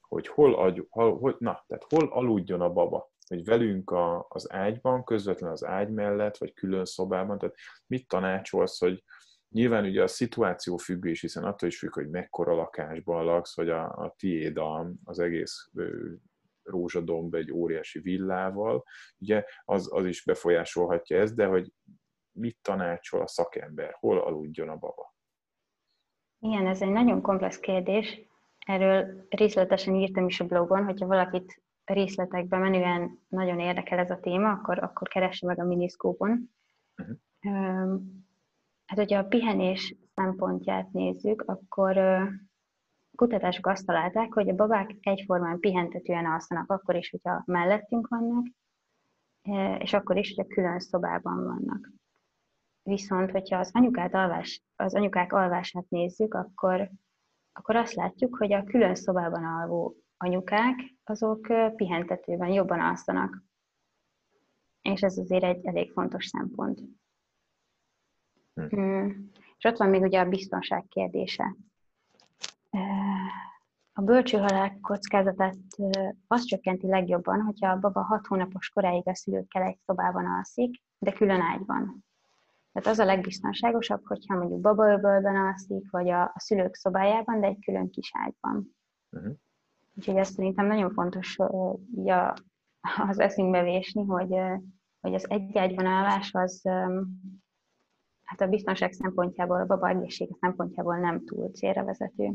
hogy 0.00 0.26
hol, 0.26 0.54
agy, 0.54 0.86
hol, 0.90 1.18
hol, 1.18 1.36
na, 1.38 1.64
tehát 1.66 1.84
hol 1.88 2.08
aludjon 2.12 2.60
a 2.60 2.72
baba? 2.72 3.10
Hogy 3.28 3.44
velünk 3.44 3.90
a, 3.90 4.26
az 4.28 4.52
ágyban, 4.52 5.04
közvetlenül 5.04 5.54
az 5.54 5.64
ágy 5.64 5.90
mellett, 5.90 6.36
vagy 6.36 6.52
külön 6.52 6.84
szobában, 6.84 7.38
tehát 7.38 7.54
mit 7.86 8.08
tanácsolsz, 8.08 8.78
hogy 8.78 9.04
nyilván 9.48 9.84
ugye 9.84 10.02
a 10.02 10.06
szituáció 10.06 10.76
függő 10.76 11.10
is, 11.10 11.20
hiszen 11.20 11.44
attól 11.44 11.68
is 11.68 11.78
függ, 11.78 11.94
hogy 11.94 12.08
mekkora 12.08 12.54
lakásban 12.54 13.24
laksz, 13.24 13.56
vagy 13.56 13.68
a, 13.68 13.84
a 13.84 14.14
tiéd 14.18 14.56
a, 14.56 14.90
az 15.04 15.18
egész 15.18 15.70
rózsadomb 16.62 17.34
egy 17.34 17.52
óriási 17.52 17.98
villával, 17.98 18.84
ugye 19.18 19.44
az, 19.64 19.92
az 19.92 20.06
is 20.06 20.24
befolyásolhatja 20.24 21.18
ezt, 21.18 21.34
de 21.34 21.46
hogy 21.46 21.72
mit 22.32 22.58
tanácsol 22.62 23.20
a 23.20 23.26
szakember, 23.26 23.96
hol 23.98 24.18
aludjon 24.18 24.68
a 24.68 24.76
baba? 24.76 25.14
Igen, 26.38 26.66
ez 26.66 26.82
egy 26.82 26.90
nagyon 26.90 27.20
komplex 27.20 27.58
kérdés. 27.58 28.20
Erről 28.58 29.26
részletesen 29.28 29.94
írtam 29.94 30.26
is 30.26 30.40
a 30.40 30.46
blogon, 30.46 30.84
hogyha 30.84 31.06
valakit 31.06 31.62
részletekbe 31.84 32.58
menően 32.58 33.18
nagyon 33.28 33.60
érdekel 33.60 33.98
ez 33.98 34.10
a 34.10 34.20
téma, 34.20 34.50
akkor, 34.50 34.78
akkor 34.78 35.08
keresse 35.08 35.46
meg 35.46 35.58
a 35.58 35.64
miniszkópon. 35.64 36.50
Uh-huh. 36.96 37.16
Hát, 38.86 38.98
hogyha 38.98 39.18
a 39.18 39.24
pihenés 39.24 39.94
szempontját 40.14 40.92
nézzük, 40.92 41.42
akkor 41.46 41.96
kutatások 43.22 43.66
azt 43.66 43.86
találták, 43.86 44.32
hogy 44.32 44.48
a 44.48 44.54
babák 44.54 44.96
egyformán 45.00 45.58
pihentetően 45.58 46.26
alszanak, 46.26 46.70
akkor 46.70 46.96
is, 46.96 47.10
hogyha 47.10 47.42
mellettünk 47.46 48.08
vannak, 48.08 48.46
és 49.82 49.92
akkor 49.92 50.16
is, 50.16 50.34
hogyha 50.34 50.54
külön 50.54 50.78
szobában 50.78 51.44
vannak. 51.44 51.92
Viszont, 52.82 53.30
hogyha 53.30 53.58
az, 53.58 53.70
anyukát 53.72 54.14
alvás, 54.14 54.62
az 54.76 54.94
anyukák 54.94 55.32
alvását 55.32 55.88
nézzük, 55.88 56.34
akkor, 56.34 56.90
akkor 57.52 57.76
azt 57.76 57.94
látjuk, 57.94 58.36
hogy 58.36 58.52
a 58.52 58.64
külön 58.64 58.94
szobában 58.94 59.44
alvó 59.44 59.96
anyukák, 60.16 60.94
azok 61.04 61.46
pihentetőben 61.76 62.48
jobban 62.48 62.80
alszanak. 62.80 63.42
És 64.80 65.00
ez 65.00 65.18
azért 65.18 65.44
egy 65.44 65.66
elég 65.66 65.90
fontos 65.90 66.26
szempont. 66.26 66.80
Hm. 68.54 68.66
Hmm. 68.66 69.30
És 69.56 69.64
ott 69.64 69.76
van 69.76 69.88
még 69.88 70.02
ugye 70.02 70.20
a 70.20 70.28
biztonság 70.28 70.84
kérdése. 70.88 71.56
A 73.94 74.02
bölcsőhalál 74.02 74.78
kockázatát 74.80 75.56
azt 76.26 76.46
csökkenti 76.46 76.86
legjobban, 76.86 77.40
hogyha 77.40 77.70
a 77.70 77.78
baba 77.78 78.02
6 78.02 78.26
hónapos 78.26 78.68
koráig 78.68 79.08
a 79.08 79.14
szülőkkel 79.14 79.62
egy 79.62 79.78
szobában 79.84 80.26
alszik, 80.26 80.82
de 80.98 81.12
külön 81.12 81.40
ágyban. 81.40 82.04
Tehát 82.72 82.88
az 82.88 82.98
a 82.98 83.04
legbiztonságosabb, 83.04 84.06
hogyha 84.06 84.36
mondjuk 84.36 84.60
babaöbölben 84.60 85.36
alszik, 85.36 85.90
vagy 85.90 86.10
a, 86.10 86.22
a 86.22 86.34
szülők 86.36 86.74
szobájában, 86.74 87.40
de 87.40 87.46
egy 87.46 87.64
külön 87.64 87.90
kis 87.90 88.10
ágyban. 88.14 88.76
Uh-huh. 89.10 89.32
Úgyhogy 89.94 90.16
ezt 90.16 90.34
szerintem 90.34 90.66
nagyon 90.66 90.90
fontos 90.90 91.36
uh, 91.38 91.78
ja, 92.04 92.34
az 93.08 93.18
eszünkbe 93.18 93.62
vésni, 93.62 94.04
hogy, 94.04 94.36
hogy 95.00 95.14
az 95.14 95.30
egy 95.30 95.58
ágyban 95.58 95.86
állás 95.86 96.34
az 96.34 96.62
hát 98.22 98.40
a 98.40 98.46
biztonság 98.46 98.92
szempontjából, 98.92 99.60
a 99.60 99.66
baba 99.66 99.88
egészsége 99.88 100.34
szempontjából 100.40 100.96
nem 100.96 101.24
túl 101.24 101.50
célra 101.50 101.84
vezető. 101.84 102.34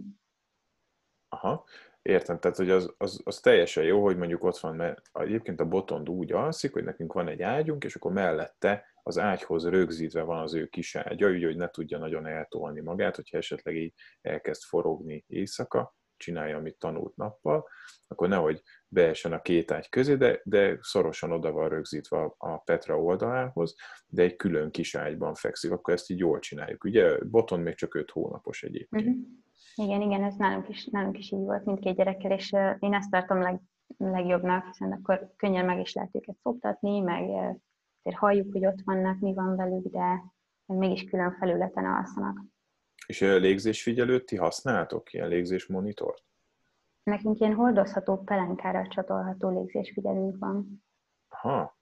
Aha, 1.30 1.66
értem. 2.02 2.40
Tehát, 2.40 2.58
hogy 2.58 2.70
az, 2.70 2.94
az, 2.98 3.22
az 3.24 3.40
teljesen 3.40 3.84
jó, 3.84 4.04
hogy 4.04 4.18
mondjuk 4.18 4.44
ott 4.44 4.58
van, 4.58 4.76
mert 4.76 5.02
egyébként 5.14 5.60
a 5.60 5.66
botond 5.66 6.10
úgy 6.10 6.32
alszik, 6.32 6.74
hogy 6.74 6.84
nekünk 6.84 7.14
van 7.14 7.28
egy 7.28 7.42
ágyunk, 7.42 7.84
és 7.84 7.96
akkor 7.96 8.12
mellette 8.12 8.86
az 9.04 9.18
ágyhoz 9.18 9.70
rögzítve 9.70 10.22
van 10.22 10.42
az 10.42 10.54
ő 10.54 10.66
kis 10.66 10.96
ágya, 10.96 11.30
úgy, 11.30 11.44
hogy 11.44 11.58
ne 11.58 11.70
tudja 11.70 11.98
nagyon 11.98 12.26
eltolni 12.26 12.82
magát, 12.82 13.16
hogyha 13.16 13.38
esetleg 13.38 13.76
így 13.76 13.94
elkezd 14.22 14.62
forogni 14.62 15.24
éjszaka, 15.28 15.96
csinálja, 16.18 16.58
amit 16.58 16.78
tanult 16.78 17.16
nappal, 17.16 17.68
akkor 18.08 18.28
nehogy 18.28 18.62
beessen 18.88 19.34
a 19.34 19.42
két 19.42 19.72
ágy 19.72 19.90
közé, 19.90 20.16
de, 20.16 20.42
de 20.44 20.78
szorosan 20.82 21.32
oda 21.32 21.52
van 21.52 21.70
rögzítve 21.70 22.34
a 22.38 22.58
Petra 22.58 23.02
oldalához, 23.02 23.76
de 24.08 24.24
egy 24.24 24.36
külön 24.36 24.72
kis 24.72 24.96
ágyban 24.96 25.36
fekszik, 25.36 25.72
akkor 25.72 25.94
ezt 25.94 26.10
így 26.10 26.20
jól 26.20 26.40
csináljuk. 26.40 26.84
Ugye 26.84 27.18
Boton 27.24 27.60
még 27.60 27.76
csak 27.76 27.96
5 27.96 28.12
hónapos 28.12 28.64
egyébként. 28.64 29.08
Uh-huh. 29.08 29.26
Igen, 29.78 30.02
igen, 30.02 30.24
ez 30.24 30.36
nálunk 30.36 30.70
is, 30.70 30.86
nálunk 30.86 31.18
is 31.18 31.32
így 31.32 31.44
volt 31.44 31.66
mindkét 31.66 31.96
gyerekkel, 31.96 32.32
és 32.32 32.52
én 32.80 32.94
ezt 32.94 33.10
tartom 33.10 33.42
leg, 33.42 33.62
legjobbnak, 33.98 34.66
hiszen 34.66 34.92
akkor 34.92 35.34
könnyen 35.36 35.66
meg 35.66 35.80
is 35.80 35.94
lehet 35.94 36.16
őket 36.16 36.38
szoktatni, 36.42 37.00
meg 37.00 37.30
azért 38.04 38.20
halljuk, 38.20 38.52
hogy 38.52 38.66
ott 38.66 38.82
vannak, 38.86 39.20
mi 39.20 39.34
van 39.34 39.56
velük, 39.56 39.88
de 39.88 40.24
mégis 40.66 41.04
külön 41.04 41.36
felületen 41.40 41.86
alszanak. 41.86 42.44
És 43.08 43.20
légzésfigyelőt 43.20 44.26
ti 44.26 44.36
használtok, 44.36 45.14
ilyen 45.14 45.28
légzésmonitort? 45.28 46.24
Nekünk 47.04 47.40
ilyen 47.40 47.54
hordozható 47.54 48.18
pelenkára 48.18 48.88
csatolható 48.88 49.50
légzésfigyelőnk 49.50 50.38
van. 50.40 50.84
Aha. 51.28 51.77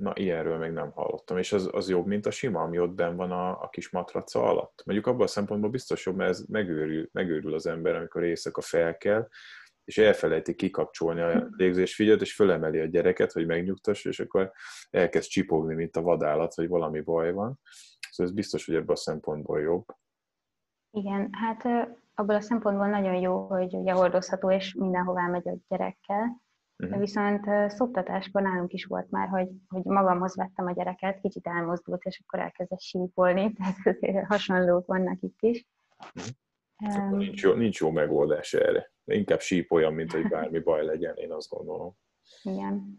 Na, 0.00 0.12
ilyenről 0.14 0.58
még 0.58 0.70
nem 0.70 0.90
hallottam. 0.90 1.38
És 1.38 1.52
az, 1.52 1.68
az 1.72 1.88
jobb, 1.88 2.06
mint 2.06 2.26
a 2.26 2.30
sima, 2.30 2.60
ami 2.60 2.78
ott 2.78 2.94
benn 2.94 3.16
van 3.16 3.30
a, 3.30 3.62
a 3.62 3.68
kis 3.68 3.90
matraca 3.90 4.42
alatt? 4.42 4.82
Mondjuk 4.84 5.06
abban 5.06 5.22
a 5.22 5.26
szempontból 5.26 5.70
biztos 5.70 6.06
jobb, 6.06 6.16
mert 6.16 6.30
ez 6.30 6.44
megőrül, 6.48 7.08
megőrül 7.12 7.54
az 7.54 7.66
ember, 7.66 7.94
amikor 7.94 8.22
éjszaka 8.22 8.60
felkel, 8.60 9.28
és 9.84 9.98
elfelejti 9.98 10.54
kikapcsolni 10.54 11.20
a 11.20 11.48
légzésfigyelőt, 11.56 12.20
és 12.20 12.34
fölemeli 12.34 12.78
a 12.78 12.84
gyereket, 12.84 13.32
hogy 13.32 13.46
megnyugtassa, 13.46 14.08
és 14.08 14.20
akkor 14.20 14.52
elkezd 14.90 15.28
csipogni, 15.28 15.74
mint 15.74 15.96
a 15.96 16.02
vadállat, 16.02 16.54
hogy 16.54 16.68
valami 16.68 17.00
baj 17.00 17.32
van. 17.32 17.60
Szóval 18.10 18.32
ez 18.32 18.38
biztos, 18.38 18.66
hogy 18.66 18.74
ebből 18.74 18.94
a 18.94 18.98
szempontból 18.98 19.60
jobb. 19.60 19.84
Igen, 20.90 21.28
hát 21.32 21.64
abból 22.14 22.34
a 22.34 22.40
szempontból 22.40 22.86
nagyon 22.86 23.14
jó, 23.14 23.46
hogy 23.46 23.74
ugye 23.74 23.92
hordozható, 23.92 24.50
és 24.50 24.74
mindenhová 24.74 25.26
megy 25.26 25.48
a 25.48 25.56
gyerekkel. 25.68 26.42
Uh-huh. 26.82 26.98
Viszont 26.98 27.70
szoktatáskor 27.70 28.42
nálunk 28.42 28.72
is 28.72 28.84
volt 28.84 29.10
már, 29.10 29.28
hogy, 29.28 29.48
hogy 29.68 29.84
magamhoz 29.84 30.36
vettem 30.36 30.66
a 30.66 30.72
gyereket, 30.72 31.20
kicsit 31.20 31.46
elmozdult, 31.46 32.02
és 32.02 32.22
akkor 32.26 32.40
elkezdett 32.40 32.80
sípolni, 32.80 33.52
tehát 33.56 33.76
azért 33.84 34.26
hasonlók 34.26 34.86
vannak 34.86 35.22
itt 35.22 35.38
is. 35.40 35.66
Uh-huh. 36.16 36.32
Um, 37.10 37.16
nincs, 37.16 37.42
jó, 37.42 37.52
nincs 37.52 37.80
jó 37.80 37.90
megoldás 37.90 38.54
erre. 38.54 38.92
Inkább 39.04 39.40
sípoljon, 39.40 39.94
mint 39.94 40.12
hogy 40.12 40.28
bármi 40.28 40.58
baj 40.68 40.84
legyen, 40.84 41.16
én 41.16 41.32
azt 41.32 41.48
gondolom. 41.48 41.96
Igen. 42.42 42.98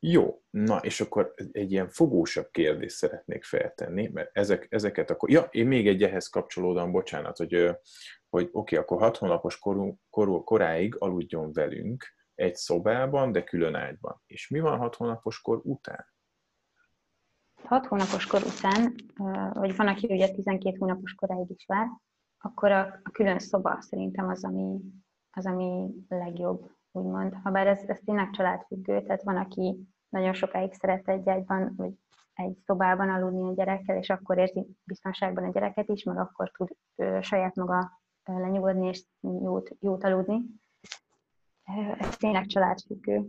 Jó, 0.00 0.42
na 0.50 0.76
és 0.76 1.00
akkor 1.00 1.34
egy 1.52 1.72
ilyen 1.72 1.88
fogósabb 1.88 2.48
kérdést 2.50 2.96
szeretnék 2.96 3.44
feltenni, 3.44 4.10
mert 4.12 4.30
ezek, 4.32 4.66
ezeket 4.70 5.10
akkor... 5.10 5.30
Ja, 5.30 5.48
én 5.50 5.66
még 5.66 5.88
egy 5.88 6.02
ehhez 6.02 6.28
kapcsolódom, 6.28 6.92
bocsánat, 6.92 7.36
hogy, 7.36 7.70
hogy 8.30 8.48
oké, 8.52 8.58
okay, 8.58 8.78
akkor 8.78 8.98
hat 8.98 9.16
hónapos 9.16 9.58
korú, 9.58 9.98
korú, 10.10 10.44
koráig 10.44 10.96
aludjon 10.98 11.52
velünk 11.52 12.04
egy 12.34 12.54
szobában, 12.54 13.32
de 13.32 13.44
külön 13.44 13.74
ágyban. 13.74 14.22
És 14.26 14.48
mi 14.48 14.60
van 14.60 14.78
hat 14.78 14.94
hónapos 14.94 15.40
kor 15.40 15.60
után? 15.64 16.06
Hat 17.62 17.86
hónapos 17.86 18.26
kor 18.26 18.42
után, 18.42 18.94
vagy 19.52 19.76
van, 19.76 19.88
aki 19.88 20.06
ugye 20.10 20.30
12 20.30 20.76
hónapos 20.78 21.14
koráig 21.14 21.50
is 21.50 21.64
vár, 21.66 21.86
akkor 22.38 22.70
a, 22.70 23.00
a 23.02 23.10
külön 23.10 23.38
szoba 23.38 23.80
szerintem 23.80 24.28
az, 24.28 24.44
ami, 24.44 24.80
az, 25.30 25.46
ami 25.46 25.90
legjobb 26.08 26.70
úgymond. 26.92 27.34
Habár 27.42 27.66
ez, 27.66 27.82
ez 27.86 28.00
tényleg 28.04 28.30
családfüggő, 28.30 29.02
tehát 29.02 29.22
van, 29.22 29.36
aki 29.36 29.78
nagyon 30.08 30.32
sokáig 30.32 30.72
szeret 30.72 31.08
egy 31.08 31.28
ágyban, 31.28 31.74
vagy 31.76 31.92
egy 32.32 32.58
szobában 32.64 33.08
aludni 33.08 33.48
a 33.48 33.54
gyerekkel, 33.54 33.96
és 33.96 34.10
akkor 34.10 34.38
érzi 34.38 34.66
biztonságban 34.84 35.44
a 35.44 35.50
gyereket 35.50 35.88
is, 35.88 36.02
meg 36.02 36.18
akkor 36.18 36.50
tud 36.50 36.68
ö, 36.96 37.18
saját 37.20 37.54
maga 37.54 37.97
lenyugodni 38.36 38.86
és 38.86 39.04
jót, 39.20 39.70
jót 39.80 40.04
aludni. 40.04 40.40
Ez 41.98 42.16
tényleg 42.16 42.46
családfüggő. 42.46 43.28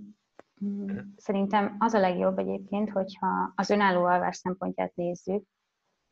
Mm, 0.66 0.98
szerintem 1.18 1.76
az 1.80 1.94
a 1.94 2.00
legjobb 2.00 2.38
egyébként, 2.38 2.90
hogyha 2.90 3.52
az 3.56 3.70
önálló 3.70 4.04
alvás 4.04 4.36
szempontját 4.36 4.96
nézzük, 4.96 5.44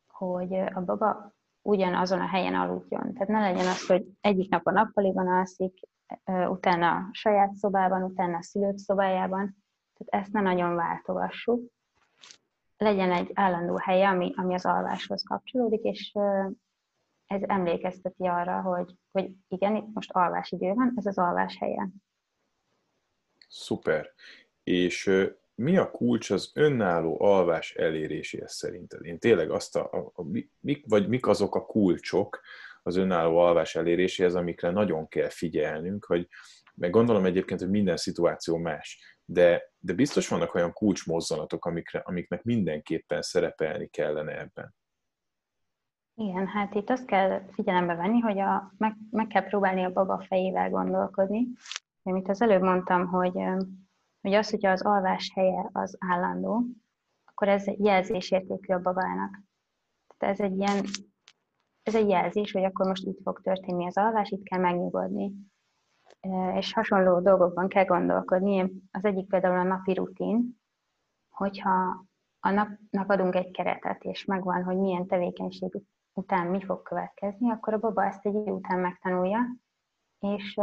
hogy 0.08 0.54
a 0.54 0.82
baba 0.86 1.36
ugyanazon 1.62 2.20
a 2.20 2.28
helyen 2.28 2.56
aludjon. 2.56 3.14
Tehát 3.14 3.28
ne 3.28 3.40
legyen 3.40 3.68
az, 3.68 3.88
hogy 3.88 4.06
egyik 4.22 4.50
nap 4.50 4.66
a 4.66 4.72
nappaliban 4.72 5.28
alszik, 5.28 5.80
utána 6.50 6.96
a 6.96 7.10
saját 7.12 7.54
szobában, 7.54 8.04
utána 8.04 8.38
a 8.38 8.44
szülők 8.44 8.78
szobájában. 8.78 9.64
Tehát 9.98 10.24
ezt 10.24 10.34
ne 10.34 10.42
nagyon 10.42 10.76
váltogassuk. 10.76 11.72
Legyen 12.78 13.12
egy 13.12 13.32
állandó 13.34 13.78
helye, 13.78 14.10
ami, 14.10 14.34
ami 14.36 14.54
az 14.54 14.66
alváshoz 14.66 15.24
kapcsolódik, 15.24 15.82
és 15.82 16.14
ez 17.28 17.42
emlékezteti 17.46 18.28
arra, 18.28 18.62
hogy, 18.62 18.94
hogy 19.12 19.32
igen, 19.48 19.76
itt 19.76 19.94
most 19.94 20.12
alvásidő 20.12 20.74
van, 20.74 20.94
ez 20.96 21.06
az 21.06 21.18
alvás 21.18 21.58
helye. 21.58 21.90
Szuper. 23.48 24.14
És 24.64 25.12
mi 25.56 25.78
a 25.78 25.92
kulcs 25.92 26.30
az 26.30 26.52
önálló 26.54 27.22
alvás 27.22 27.74
eléréséhez 27.76 28.54
szerinted? 28.54 29.06
Én 29.06 29.20
tényleg 29.20 29.52
azt 29.52 29.76
a, 29.76 29.92
a, 29.92 30.12
a 30.14 30.24
mik, 30.60 30.84
vagy 30.88 31.08
mik 31.08 31.28
azok 31.28 31.56
a 31.56 31.66
kulcsok 31.66 32.42
az 32.84 32.96
önálló 32.96 33.38
alvás 33.38 33.76
eléréséhez, 33.76 34.36
amikre 34.36 34.70
nagyon 34.70 35.08
kell 35.08 35.30
figyelnünk, 35.30 36.06
hogy 36.06 36.28
meg 36.76 36.90
gondolom 36.90 37.26
egyébként, 37.26 37.60
hogy 37.60 37.70
minden 37.70 37.98
szituáció 37.98 38.58
más. 38.58 39.18
de, 39.26 39.74
de 39.80 39.94
biztos 39.94 40.28
vannak 40.28 40.56
olyan 40.56 40.74
kulcsmozzanatok, 40.74 41.66
amikre, 41.66 42.00
amiknek 42.00 42.44
mindenképpen 42.44 43.22
szerepelni 43.22 43.88
kellene 43.88 44.40
ebben. 44.40 44.76
Igen, 46.20 46.48
hát 46.48 46.76
itt 46.76 46.90
azt 46.90 47.06
kell 47.06 47.42
figyelembe 47.52 47.96
venni, 47.96 48.20
hogy 48.20 48.40
a, 48.40 48.74
meg, 48.78 48.96
meg 49.10 49.28
kell 49.28 49.44
próbálni 49.44 49.84
a 49.84 49.94
baba 49.94 50.20
fejével 50.28 50.70
gondolkodni. 50.70 51.48
Amit 52.04 52.30
az 52.30 52.42
előbb 52.42 52.62
mondtam, 52.62 53.08
hogy, 53.08 53.40
hogy 54.22 54.34
az, 54.34 54.50
hogyha 54.50 54.72
az 54.72 54.82
alvás 54.82 55.32
helye 55.34 55.70
az 55.72 55.98
állandó, 56.00 56.64
akkor 57.26 57.48
ez 57.48 57.68
jelzésértékű 57.68 58.74
a 58.74 58.82
babának. 58.82 59.44
Tehát 60.18 60.40
ez 60.40 60.46
egy 60.46 60.58
ilyen, 60.58 60.86
ez 61.84 61.96
egy 61.96 62.10
jelzés, 62.10 62.52
hogy 62.52 62.64
akkor 62.64 62.88
most 62.88 63.06
itt 63.06 63.22
fog 63.24 63.42
történni 63.42 63.86
az 63.86 63.98
alvás, 63.98 64.30
itt 64.30 64.44
kell 64.44 64.60
megnyugodni. 64.60 65.32
És 66.56 66.74
hasonló 66.74 67.20
dolgokban 67.20 67.68
kell 67.68 67.86
gondolkodni. 67.86 68.72
Az 68.92 69.06
egyik 69.06 69.28
például 69.28 69.60
a 69.60 69.64
napi 69.64 69.94
rutin, 69.94 70.60
hogyha 71.30 72.06
a 72.40 72.50
napnak 72.50 73.12
adunk 73.12 73.36
egy 73.36 73.52
keretet, 73.52 74.04
és 74.04 74.26
megvan, 74.26 74.64
hogy 74.64 74.78
milyen 74.78 75.08
tevékenység 75.08 75.82
után 76.18 76.48
mi 76.48 76.64
fog 76.64 76.82
következni, 76.82 77.52
akkor 77.52 77.74
a 77.74 77.80
baba 77.80 78.06
ezt 78.06 78.26
egy 78.26 78.36
idő 78.36 78.52
után 78.52 78.80
megtanulja, 78.80 79.40
és, 80.20 80.60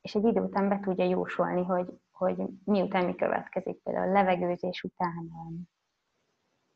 és 0.00 0.14
egy 0.14 0.24
idő 0.24 0.40
után 0.40 0.68
be 0.68 0.80
tudja 0.80 1.04
jósolni, 1.04 1.64
hogy, 1.64 2.00
hogy 2.10 2.36
miután 2.64 3.04
mi 3.04 3.14
következik. 3.14 3.82
Például 3.82 4.12
levegőzés 4.12 4.82
után 4.82 5.30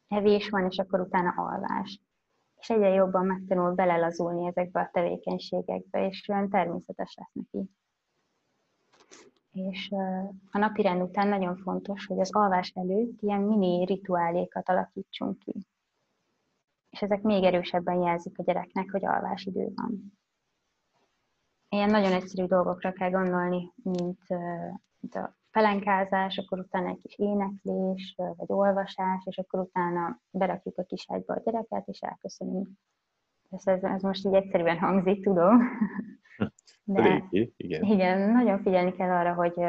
evés 0.09 0.49
van, 0.49 0.65
és 0.65 0.79
akkor 0.79 1.01
utána 1.01 1.35
alvás. 1.37 2.01
És 2.57 2.71
egyre 2.71 2.89
jobban 2.89 3.27
megtanul 3.27 3.75
belelazulni 3.75 4.47
ezekbe 4.47 4.81
a 4.81 4.91
tevékenységekbe, 4.93 6.07
és 6.07 6.29
olyan 6.29 6.49
természetes 6.49 7.15
lesz 7.15 7.33
neki. 7.33 7.71
És 9.53 9.91
a 10.51 10.59
napi 10.59 10.83
rend 10.83 11.03
után 11.03 11.29
nagyon 11.29 11.57
fontos, 11.57 12.07
hogy 12.07 12.21
az 12.21 12.35
alvás 12.35 12.73
előtt 12.75 13.21
ilyen 13.21 13.41
mini 13.41 13.85
rituálékat 13.85 14.69
alakítsunk 14.69 15.39
ki 15.39 15.67
és 16.91 17.03
ezek 17.03 17.23
még 17.23 17.45
erősebben 17.45 18.01
jelzik 18.01 18.39
a 18.39 18.43
gyereknek, 18.43 18.91
hogy 18.91 19.05
alvásidő 19.05 19.73
van. 19.75 20.19
Ilyen 21.69 21.91
nagyon 21.91 22.13
egyszerű 22.13 22.47
dolgokra 22.47 22.93
kell 22.93 23.11
gondolni, 23.11 23.73
mint, 23.83 24.21
mint 25.01 25.15
a 25.15 25.37
pelenkázás, 25.51 26.39
akkor 26.39 26.59
utána 26.59 26.89
egy 26.89 27.01
kis 27.03 27.19
éneklés, 27.19 28.15
vagy 28.17 28.53
olvasás, 28.53 29.23
és 29.25 29.39
akkor 29.39 29.61
utána 29.61 30.21
berakjuk 30.31 30.79
a 30.79 30.85
kis 30.85 31.05
ágyba 31.09 31.35
a 31.35 31.41
gyereket, 31.45 31.89
és 31.89 32.01
elköszönünk. 32.01 32.69
Ez, 33.51 33.67
ez, 33.67 33.83
ez 33.83 34.03
most 34.03 34.27
így 34.27 34.35
egyszerűen 34.35 34.79
hangzik, 34.79 35.25
tudom. 35.25 35.59
De 36.85 37.03
Régi, 37.03 37.55
igen. 37.57 37.83
igen, 37.83 38.31
nagyon 38.31 38.63
figyelni 38.63 38.93
kell 38.93 39.11
arra, 39.11 39.35
hogy, 39.35 39.67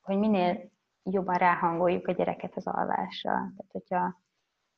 hogy 0.00 0.18
minél 0.18 0.70
jobban 1.02 1.34
ráhangoljuk 1.34 2.08
a 2.08 2.12
gyereket 2.12 2.56
az 2.56 2.66
alvásra. 2.66 3.30
Tehát, 3.30 3.72
hogyha 3.72 4.20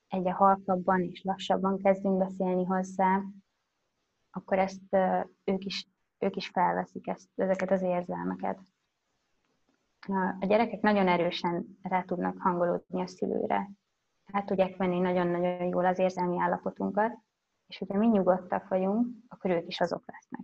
egyre 0.08 0.32
halkabban 0.32 1.00
és 1.00 1.22
lassabban 1.22 1.78
kezdünk 1.78 2.18
beszélni 2.18 2.64
hozzá, 2.64 3.22
akkor 4.30 4.58
ezt 4.58 4.96
ők 5.44 5.64
is, 5.64 5.88
ők 6.18 6.36
is 6.36 6.48
felveszik 6.48 7.06
ezt, 7.06 7.28
ezeket 7.34 7.70
az 7.70 7.82
érzelmeket. 7.82 8.58
A 10.40 10.46
gyerekek 10.46 10.80
nagyon 10.80 11.08
erősen 11.08 11.78
rá 11.82 12.02
tudnak 12.02 12.38
hangolódni 12.38 13.02
a 13.02 13.06
szülőre. 13.06 13.70
Hát 14.32 14.46
tudják 14.46 14.76
venni 14.76 14.98
nagyon-nagyon 14.98 15.68
jól 15.68 15.86
az 15.86 15.98
érzelmi 15.98 16.38
állapotunkat, 16.38 17.18
és 17.66 17.78
hogyha 17.78 17.98
mi 17.98 18.06
nyugodtak 18.06 18.68
vagyunk, 18.68 19.06
akkor 19.28 19.50
ők 19.50 19.66
is 19.66 19.80
azok 19.80 20.02
lesznek. 20.06 20.40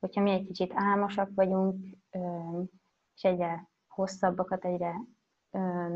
Hogyha 0.00 0.20
mi 0.20 0.30
egy 0.30 0.46
kicsit 0.46 0.72
álmosak 0.74 1.30
vagyunk, 1.34 1.84
és 3.14 3.22
egyre 3.22 3.68
hosszabbakat, 3.86 4.64
egyre 4.64 4.94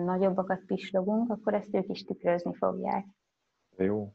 nagyobbakat 0.04 0.60
pislogunk, 0.66 1.30
akkor 1.30 1.54
ezt 1.54 1.74
ők 1.74 1.88
is 1.88 2.04
tükrözni 2.04 2.54
fogják. 2.54 3.06
Jó. 3.76 4.12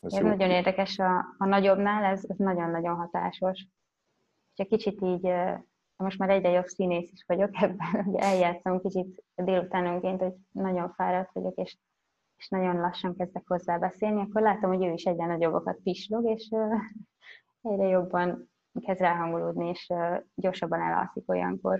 Ez, 0.00 0.12
ez 0.12 0.20
jó. 0.20 0.26
nagyon 0.26 0.50
érdekes, 0.50 0.98
a, 0.98 1.34
a 1.38 1.46
nagyobbnál 1.46 2.04
ez, 2.04 2.24
ez 2.28 2.36
nagyon-nagyon 2.36 2.96
hatásos. 2.96 3.66
Ha 4.56 4.64
kicsit 4.64 5.00
így, 5.00 5.32
most 5.96 6.18
már 6.18 6.30
egyre 6.30 6.50
jobb 6.50 6.66
színész 6.66 7.12
is 7.12 7.24
vagyok 7.26 7.50
ebben, 7.52 7.90
hogy 8.04 8.14
eljátszom 8.14 8.80
kicsit 8.80 9.24
délutánonként, 9.34 10.20
hogy 10.20 10.34
nagyon 10.50 10.92
fáradt 10.92 11.32
vagyok, 11.32 11.56
és, 11.56 11.78
és 12.36 12.48
nagyon 12.48 12.76
lassan 12.76 13.16
kezdek 13.16 13.42
hozzá 13.46 13.78
beszélni, 13.78 14.20
akkor 14.20 14.42
látom, 14.42 14.72
hogy 14.72 14.84
ő 14.86 14.92
is 14.92 15.04
egyre 15.04 15.26
nagyobbakat 15.26 15.78
pislog, 15.82 16.28
és 16.28 16.48
egyre 17.62 17.86
jobban 17.86 18.50
kezd 18.80 19.00
ráhangolódni, 19.00 19.68
és 19.68 19.92
gyorsabban 20.34 20.80
elalszik 20.80 21.30
olyankor. 21.30 21.78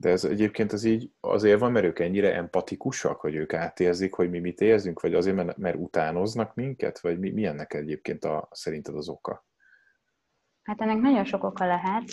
De 0.00 0.10
ez 0.10 0.24
egyébként 0.24 0.72
ez 0.72 0.84
így 0.84 1.12
azért 1.20 1.60
van, 1.60 1.72
mert 1.72 1.84
ők 1.84 1.98
ennyire 1.98 2.34
empatikusak, 2.34 3.20
hogy 3.20 3.34
ők 3.34 3.52
átérzik, 3.52 4.14
hogy 4.14 4.30
mi 4.30 4.38
mit 4.38 4.60
érzünk, 4.60 5.00
vagy 5.00 5.14
azért, 5.14 5.36
mert, 5.36 5.56
mert 5.56 5.76
utánoznak 5.76 6.54
minket, 6.54 7.00
vagy 7.00 7.18
mi, 7.18 7.30
mi 7.30 7.44
ennek 7.44 7.74
egyébként 7.74 8.24
a, 8.24 8.48
szerinted 8.50 8.94
az 8.94 9.08
oka? 9.08 9.46
Hát 10.62 10.80
ennek 10.80 11.00
nagyon 11.00 11.24
sok 11.24 11.44
oka 11.44 11.66
lehet. 11.66 12.04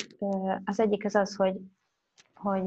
Az 0.64 0.80
egyik 0.80 1.06
az 1.06 1.16
az, 1.16 1.36
hogy, 1.36 1.56
hogy 2.34 2.64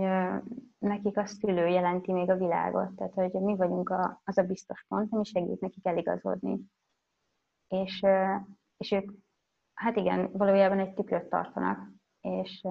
nekik 0.79 1.17
a 1.17 1.27
szülő 1.27 1.67
jelenti 1.67 2.13
még 2.13 2.31
a 2.31 2.37
világot, 2.37 2.95
tehát 2.97 3.13
hogy 3.13 3.31
mi 3.31 3.57
vagyunk 3.57 3.89
a, 3.89 4.21
az 4.25 4.39
a 4.39 4.43
biztos 4.43 4.85
pont, 4.89 5.13
ami 5.13 5.25
segít 5.25 5.61
nekik 5.61 5.87
eligazodni. 5.87 6.61
És, 7.69 8.07
és 8.77 8.93
ők, 8.93 9.11
hát 9.75 9.97
igen, 9.97 10.31
valójában 10.33 10.79
egy 10.79 10.95
tükröt 10.95 11.29
tartanak, 11.29 11.89
és 12.21 12.63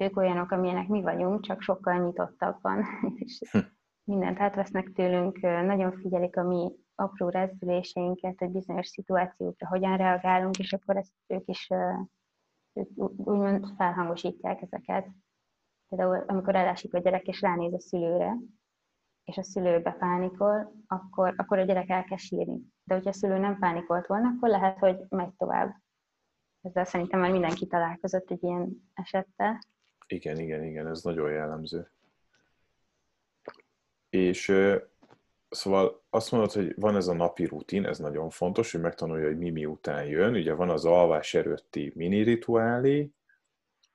ők 0.00 0.16
olyanok, 0.16 0.50
amilyenek 0.50 0.88
mi 0.88 1.02
vagyunk, 1.02 1.40
csak 1.40 1.60
sokkal 1.60 2.04
nyitottabban, 2.04 2.84
és 3.24 3.40
hm. 3.50 3.58
mindent 4.04 4.40
átvesznek 4.40 4.92
tőlünk, 4.92 5.40
nagyon 5.40 5.92
figyelik 5.92 6.36
a 6.36 6.42
mi 6.42 6.72
apró 6.94 7.28
rezdüléseinket, 7.28 8.38
hogy 8.38 8.50
bizonyos 8.50 8.86
szituációkra 8.86 9.68
hogyan 9.68 9.96
reagálunk, 9.96 10.58
és 10.58 10.72
akkor 10.72 10.96
ezt 10.96 11.12
ők 11.26 11.48
is 11.48 11.68
ők 12.72 12.88
úgymond 12.96 13.66
felhangosítják 13.76 14.62
ezeket. 14.62 15.08
Például 15.88 16.24
amikor 16.26 16.54
elásik 16.54 16.94
a 16.94 16.98
gyerek, 16.98 17.26
és 17.26 17.40
ránéz 17.40 17.72
a 17.72 17.80
szülőre, 17.80 18.36
és 19.24 19.36
a 19.36 19.42
szülő 19.42 19.80
bepánikol, 19.80 20.72
akkor, 20.86 21.34
akkor 21.36 21.58
a 21.58 21.64
gyerek 21.64 21.88
elkezd 21.88 22.22
sírni. 22.22 22.60
De 22.84 22.94
hogyha 22.94 23.10
a 23.10 23.12
szülő 23.12 23.38
nem 23.38 23.58
pánikolt 23.58 24.06
volna, 24.06 24.28
akkor 24.28 24.48
lehet, 24.48 24.78
hogy 24.78 24.98
megy 25.08 25.34
tovább. 25.36 25.76
Ezzel 26.60 26.84
szerintem 26.84 27.20
már 27.20 27.30
mindenki 27.30 27.66
találkozott 27.66 28.30
egy 28.30 28.42
ilyen 28.42 28.90
esettel. 28.94 29.58
Igen, 30.10 30.38
igen, 30.38 30.64
igen, 30.64 30.86
ez 30.86 31.02
nagyon 31.02 31.30
jellemző. 31.30 31.90
És 34.08 34.52
szóval 35.48 36.04
azt 36.10 36.30
mondod, 36.30 36.52
hogy 36.52 36.74
van 36.76 36.96
ez 36.96 37.06
a 37.06 37.12
napi 37.12 37.44
rutin, 37.44 37.84
ez 37.86 37.98
nagyon 37.98 38.30
fontos, 38.30 38.72
hogy 38.72 38.80
megtanulja, 38.80 39.26
hogy 39.26 39.38
mi 39.38 39.64
után 39.64 40.04
jön. 40.04 40.34
Ugye 40.34 40.52
van 40.52 40.70
az 40.70 40.84
alvás 40.84 41.34
előtti 41.34 41.92
mini 41.94 42.22
rituálé, 42.22 43.10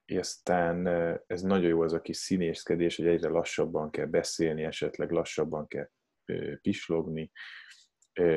és 0.05 0.17
aztán 0.17 0.87
ez 1.27 1.41
nagyon 1.41 1.69
jó 1.69 1.83
ez 1.83 1.93
a 1.93 2.01
kis 2.01 2.17
színészkedés, 2.17 2.95
hogy 2.95 3.07
egyre 3.07 3.29
lassabban 3.29 3.89
kell 3.89 4.05
beszélni, 4.05 4.63
esetleg 4.63 5.11
lassabban 5.11 5.67
kell 5.67 5.89
pislogni, 6.61 7.31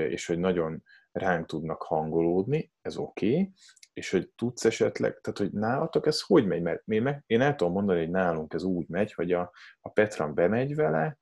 és 0.09 0.27
hogy 0.27 0.39
nagyon 0.39 0.83
ránk 1.13 1.47
tudnak 1.47 1.83
hangolódni, 1.83 2.73
ez 2.81 2.97
oké, 2.97 3.31
okay, 3.31 3.53
és 3.99 4.11
hogy 4.11 4.31
tudsz 4.37 4.65
esetleg, 4.65 5.21
tehát 5.21 5.39
hogy 5.39 5.53
nálatok 5.53 6.07
ez 6.07 6.21
hogy 6.21 6.47
megy? 6.47 6.63
Mert 6.63 6.83
én, 6.87 7.03
meg, 7.03 7.23
én 7.27 7.41
el 7.41 7.55
tudom 7.55 7.73
mondani, 7.73 7.99
hogy 7.99 8.11
nálunk 8.11 8.55
ez 8.55 8.63
úgy 8.63 8.89
megy, 8.89 9.13
hogy 9.13 9.33
a, 9.33 9.53
a 9.81 9.91
Petran 9.91 10.35
bemegy 10.35 10.75
vele, 10.75 11.19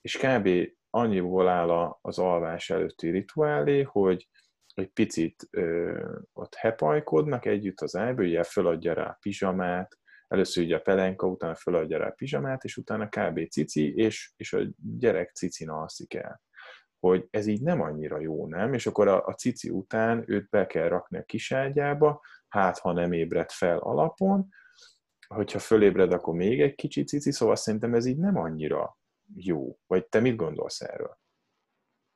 és 0.00 0.16
kb. 0.16 0.48
annyiból 0.90 1.48
áll 1.48 1.96
az 2.00 2.18
alvás 2.18 2.70
előtti 2.70 3.10
rituálé, 3.10 3.82
hogy 3.82 4.28
egy 4.74 4.88
picit 4.88 5.48
ö, 5.50 6.14
ott 6.32 6.54
hepajkodnak 6.54 7.44
együtt 7.44 7.80
az 7.80 7.96
ágyba, 7.96 8.22
ugye 8.22 8.42
föladja 8.42 8.92
rá 8.92 9.04
a 9.04 9.18
pizsamát, 9.20 9.98
először 10.28 10.64
ugye 10.64 10.76
a 10.76 10.80
pelenka, 10.80 11.26
utána 11.26 11.54
föladja 11.54 11.98
rá 11.98 12.06
a 12.06 12.14
pizsamát, 12.16 12.64
és 12.64 12.76
utána 12.76 13.08
kb. 13.08 13.48
cici, 13.48 13.94
és, 13.94 14.32
és 14.36 14.52
a 14.52 14.60
gyerek 14.98 15.34
cicin 15.34 15.68
alszik 15.68 16.14
el 16.14 16.40
hogy 17.00 17.26
ez 17.30 17.46
így 17.46 17.62
nem 17.62 17.80
annyira 17.80 18.20
jó, 18.20 18.46
nem? 18.46 18.74
És 18.74 18.86
akkor 18.86 19.08
a, 19.08 19.26
a 19.26 19.32
cici 19.32 19.70
után 19.70 20.24
őt 20.26 20.48
be 20.48 20.66
kell 20.66 20.88
rakni 20.88 21.18
a 21.18 21.24
kiságyába, 21.24 22.20
hát 22.48 22.78
ha 22.78 22.92
nem 22.92 23.12
ébred 23.12 23.50
fel 23.50 23.78
alapon, 23.78 24.48
hogyha 25.34 25.58
fölébred, 25.58 26.12
akkor 26.12 26.34
még 26.34 26.60
egy 26.60 26.74
kicsi 26.74 27.04
cici, 27.04 27.32
szóval 27.32 27.56
szerintem 27.56 27.94
ez 27.94 28.06
így 28.06 28.18
nem 28.18 28.36
annyira 28.36 28.98
jó. 29.34 29.78
Vagy 29.86 30.06
te 30.06 30.20
mit 30.20 30.36
gondolsz 30.36 30.80
erről? 30.80 31.18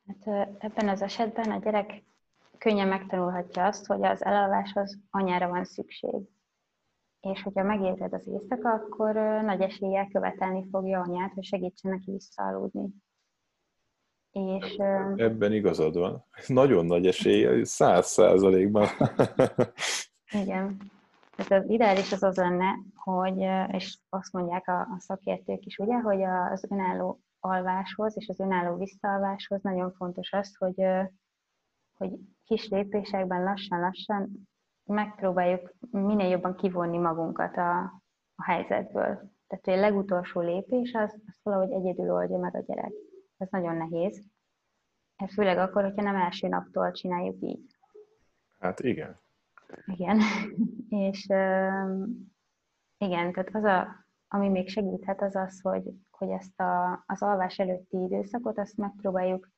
Hát 0.06 0.56
ebben 0.58 0.88
az 0.88 1.02
esetben 1.02 1.50
a 1.50 1.58
gyerek 1.58 2.04
könnyen 2.58 2.88
megtanulhatja 2.88 3.66
azt, 3.66 3.86
hogy 3.86 4.04
az 4.04 4.24
elalváshoz 4.24 4.98
anyára 5.10 5.48
van 5.48 5.64
szükség. 5.64 6.20
És 7.20 7.42
hogyha 7.42 7.62
megérzed 7.62 8.12
az 8.12 8.26
éjszaka, 8.26 8.70
akkor 8.70 9.14
nagy 9.44 9.60
eséllyel 9.60 10.08
követelni 10.08 10.68
fogja 10.70 11.00
anyát, 11.00 11.32
hogy 11.32 11.44
segítsen 11.44 11.90
neki 11.90 12.10
visszaaludni. 12.10 12.88
És, 14.32 14.76
Ebben 15.16 15.52
igazad 15.52 15.96
van. 15.96 16.24
Nagyon 16.46 16.86
nagy 16.86 17.06
esély, 17.06 17.64
száz 17.64 18.06
százalékban. 18.06 18.86
Igen. 20.30 20.76
Tehát 21.36 21.64
az 21.64 21.70
ideális 21.70 22.12
az 22.12 22.22
az 22.22 22.36
lenne, 22.36 22.78
hogy, 22.94 23.38
és 23.74 23.98
azt 24.08 24.32
mondják 24.32 24.68
a, 24.68 24.80
a 24.80 24.96
szakértők 24.98 25.64
is, 25.64 25.78
ugye, 25.78 25.94
hogy 25.94 26.22
az 26.22 26.66
önálló 26.70 27.20
alváshoz 27.40 28.16
és 28.16 28.28
az 28.28 28.40
önálló 28.40 28.76
visszaalváshoz 28.76 29.62
nagyon 29.62 29.92
fontos 29.92 30.32
az, 30.32 30.56
hogy, 30.56 30.82
hogy 31.98 32.10
kis 32.44 32.68
lépésekben 32.68 33.42
lassan-lassan 33.42 34.48
megpróbáljuk 34.84 35.72
minél 35.90 36.28
jobban 36.28 36.54
kivonni 36.54 36.98
magunkat 36.98 37.56
a, 37.56 37.80
a 38.34 38.44
helyzetből. 38.44 39.30
Tehát, 39.46 39.78
a 39.78 39.80
legutolsó 39.80 40.40
lépés 40.40 40.92
az, 40.92 41.14
az 41.26 41.38
valahogy 41.42 41.72
egyedül 41.72 42.12
oldja 42.12 42.38
meg 42.38 42.54
a 42.54 42.64
gyerek. 42.66 42.92
Ez 43.42 43.48
nagyon 43.50 43.76
nehéz. 43.76 44.24
Főleg 45.32 45.58
akkor, 45.58 45.82
hogyha 45.82 46.02
nem 46.02 46.16
első 46.16 46.48
naptól 46.48 46.90
csináljuk 46.90 47.36
így. 47.40 47.76
Hát 48.58 48.80
igen. 48.80 49.20
Igen. 49.84 50.20
és 51.06 51.26
igen, 52.98 53.32
tehát 53.32 53.50
az 53.52 53.64
a, 53.64 54.06
ami 54.28 54.48
még 54.48 54.68
segíthet, 54.68 55.22
az 55.22 55.36
az, 55.36 55.60
hogy, 55.60 55.92
hogy 56.10 56.28
ezt 56.28 56.60
a, 56.60 57.04
az 57.06 57.22
alvás 57.22 57.58
előtti 57.58 57.96
időszakot, 57.96 58.58
azt 58.58 58.76
megpróbáljuk 58.76 59.48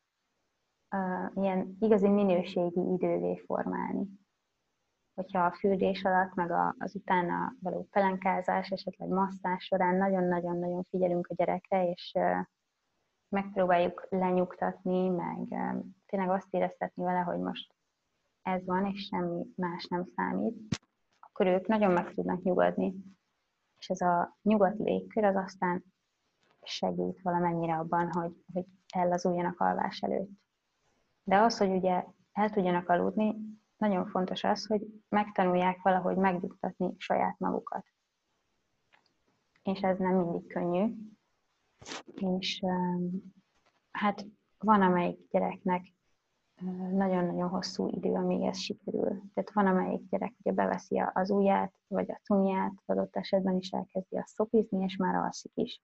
uh, 0.91 1.43
ilyen 1.45 1.77
igazi 1.81 2.09
minőségi 2.09 2.93
idővé 2.93 3.37
formálni. 3.37 4.07
Hogyha 5.15 5.45
a 5.45 5.53
fürdés 5.53 6.05
alatt, 6.05 6.35
meg 6.35 6.51
a, 6.51 6.75
az 6.79 6.95
utána 6.95 7.55
való 7.61 7.89
pelenkázás, 7.91 8.69
esetleg 8.69 9.09
masszás 9.09 9.65
során 9.65 9.97
nagyon-nagyon-nagyon 9.97 10.83
figyelünk 10.83 11.27
a 11.27 11.35
gyerekre, 11.35 11.91
és 11.91 12.13
uh, 12.15 12.45
megpróbáljuk 13.35 14.07
lenyugtatni, 14.11 15.09
meg 15.09 15.39
tényleg 16.07 16.31
azt 16.31 16.47
éreztetni 16.51 17.05
vele, 17.05 17.21
hogy 17.21 17.39
most 17.39 17.75
ez 18.43 18.65
van, 18.65 18.87
és 18.87 19.07
semmi 19.07 19.47
más 19.57 19.87
nem 19.87 20.05
számít, 20.17 20.77
akkor 21.21 21.47
ők 21.47 21.67
nagyon 21.67 21.93
meg 21.93 22.15
tudnak 22.15 22.43
nyugodni. 22.43 22.95
És 23.79 23.89
ez 23.89 24.01
a 24.01 24.37
nyugodt 24.43 24.79
légkör 24.79 25.25
az 25.25 25.37
aztán 25.37 25.85
segít 26.63 27.23
valamennyire 27.23 27.77
abban, 27.79 28.13
hogy, 28.13 28.45
hogy 28.53 28.65
ellazuljanak 28.95 29.61
alvás 29.61 30.01
előtt. 30.01 30.31
De 31.23 31.37
az, 31.37 31.59
hogy 31.59 31.71
ugye 31.71 32.05
el 32.33 32.51
tudjanak 32.51 32.89
aludni, 32.89 33.37
nagyon 33.77 34.07
fontos 34.07 34.45
az, 34.45 34.67
hogy 34.67 34.83
megtanulják 35.09 35.83
valahogy 35.83 36.17
megnyugtatni 36.17 36.95
saját 36.99 37.39
magukat. 37.39 37.87
És 39.63 39.81
ez 39.81 39.99
nem 39.99 40.17
mindig 40.17 40.47
könnyű. 40.47 40.95
És 42.15 42.61
hát 43.91 44.27
van, 44.59 44.83
amelyik 44.83 45.19
gyereknek 45.31 45.93
nagyon-nagyon 46.93 47.49
hosszú 47.49 47.89
idő, 47.89 48.13
amíg 48.13 48.43
ez 48.43 48.59
sikerül. 48.59 49.23
Tehát 49.35 49.53
van, 49.53 49.67
amelyik 49.67 50.09
gyerek 50.09 50.35
ugye 50.39 50.53
beveszi 50.53 50.99
az 51.13 51.31
ujját, 51.31 51.75
vagy 51.87 52.11
a 52.11 52.21
cunyját, 52.23 52.73
adott 52.87 53.17
esetben 53.17 53.57
is 53.57 53.71
elkezdi 53.71 54.17
a 54.17 54.25
szopizni, 54.27 54.85
és 54.85 54.97
már 54.97 55.15
alszik 55.15 55.53
is. 55.55 55.83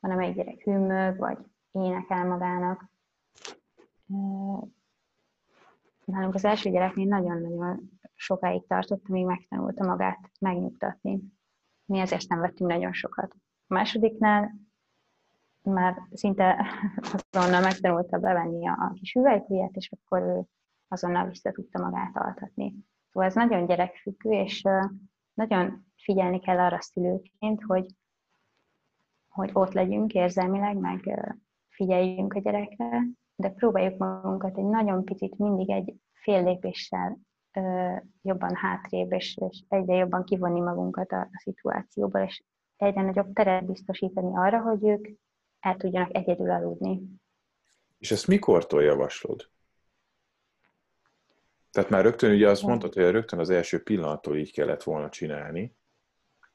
Van, 0.00 0.10
amelyik 0.10 0.36
gyerek 0.36 0.62
hűmög, 0.62 1.18
vagy 1.18 1.38
énekel 1.72 2.26
magának. 2.26 2.90
Nálunk 6.04 6.34
az 6.34 6.44
első 6.44 6.70
gyereknél 6.70 7.06
nagyon-nagyon 7.06 7.90
sokáig 8.14 8.66
tartott, 8.66 9.08
amíg 9.08 9.26
megtanulta 9.26 9.86
magát 9.86 10.30
megnyugtatni. 10.40 11.20
Mi 11.84 11.98
ezért 11.98 12.28
nem 12.28 12.40
vettünk 12.40 12.70
nagyon 12.70 12.92
sokat. 12.92 13.36
A 13.66 13.74
másodiknál 13.74 14.54
már 15.62 15.96
szinte 16.12 16.66
azonnal 17.30 17.60
megtanulta 17.60 18.18
bevenni 18.18 18.68
a 18.68 18.92
kis 18.94 19.14
üvelykujját, 19.14 19.76
és 19.76 19.92
akkor 19.92 20.22
ő 20.22 20.42
azonnal 20.88 21.28
vissza 21.28 21.52
tudta 21.52 21.82
magát 21.82 22.16
altatni. 22.16 22.74
Szóval 23.12 23.28
ez 23.28 23.34
nagyon 23.34 23.66
gyerekfüggő, 23.66 24.30
és 24.30 24.62
nagyon 25.34 25.86
figyelni 25.96 26.40
kell 26.40 26.58
arra 26.58 26.80
szülőként, 26.80 27.62
hogy, 27.62 27.86
hogy 29.28 29.50
ott 29.52 29.72
legyünk 29.72 30.12
érzelmileg, 30.14 30.76
meg 30.76 31.20
figyeljünk 31.68 32.34
a 32.34 32.40
gyerekre, 32.40 33.02
de 33.36 33.50
próbáljuk 33.50 33.98
magunkat 33.98 34.58
egy 34.58 34.64
nagyon 34.64 35.04
picit 35.04 35.38
mindig 35.38 35.70
egy 35.70 35.94
fél 36.12 36.44
lépéssel 36.44 37.18
jobban 38.22 38.54
hátrébb, 38.54 39.12
és, 39.12 39.38
és 39.50 39.64
egyre 39.68 39.94
jobban 39.94 40.24
kivonni 40.24 40.60
magunkat 40.60 41.12
a, 41.12 41.20
a 41.20 41.40
szituációból, 41.42 42.20
és 42.20 42.42
egyre 42.76 43.02
nagyobb 43.02 43.32
teret 43.32 43.66
biztosítani 43.66 44.36
arra, 44.36 44.60
hogy 44.60 44.84
ők 44.84 45.08
el 45.60 45.76
tudjanak 45.76 46.16
egyedül 46.16 46.50
aludni. 46.50 47.02
És 47.98 48.10
ezt 48.10 48.26
mikortól 48.26 48.82
javaslod? 48.82 49.50
Tehát 51.70 51.90
már 51.90 52.02
rögtön 52.02 52.30
ugye 52.30 52.48
azt 52.48 52.62
mondtad, 52.62 52.94
hogy 52.94 53.10
rögtön 53.10 53.38
az 53.38 53.50
első 53.50 53.82
pillanattól 53.82 54.36
így 54.36 54.52
kellett 54.52 54.82
volna 54.82 55.08
csinálni. 55.08 55.76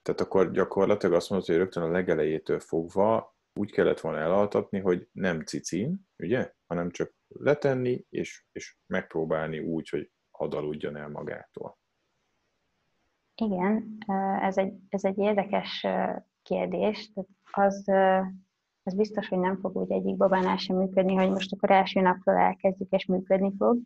Tehát 0.01 0.21
akkor 0.21 0.51
gyakorlatilag 0.51 1.15
azt 1.15 1.29
mondod, 1.29 1.47
hogy 1.47 1.57
rögtön 1.57 1.83
a 1.83 1.91
legelejétől 1.91 2.59
fogva 2.59 3.35
úgy 3.53 3.71
kellett 3.71 3.99
volna 3.99 4.19
elaltatni, 4.19 4.79
hogy 4.79 5.07
nem 5.11 5.41
cicin, 5.41 6.07
ugye? 6.17 6.53
Hanem 6.67 6.91
csak 6.91 7.13
letenni, 7.27 8.05
és, 8.09 8.45
és 8.51 8.77
megpróbálni 8.85 9.59
úgy, 9.59 9.89
hogy 9.89 10.11
hadaludjon 10.31 10.95
el 10.95 11.09
magától. 11.09 11.77
Igen, 13.35 13.97
ez 14.41 14.57
egy, 14.57 14.73
ez 14.89 15.03
egy 15.03 15.17
érdekes 15.17 15.85
kérdés. 16.43 17.11
Az 17.51 17.91
az 18.85 18.95
biztos, 18.95 19.27
hogy 19.27 19.39
nem 19.39 19.57
fog 19.59 19.75
úgy 19.75 19.91
egyik 19.91 20.17
babánál 20.17 20.57
sem 20.57 20.75
működni, 20.77 21.15
hogy 21.15 21.29
most 21.29 21.53
akkor 21.53 21.71
első 21.71 22.01
napról 22.01 22.35
elkezdjük 22.35 22.91
és 22.91 23.05
működni 23.05 23.53
fog. 23.57 23.79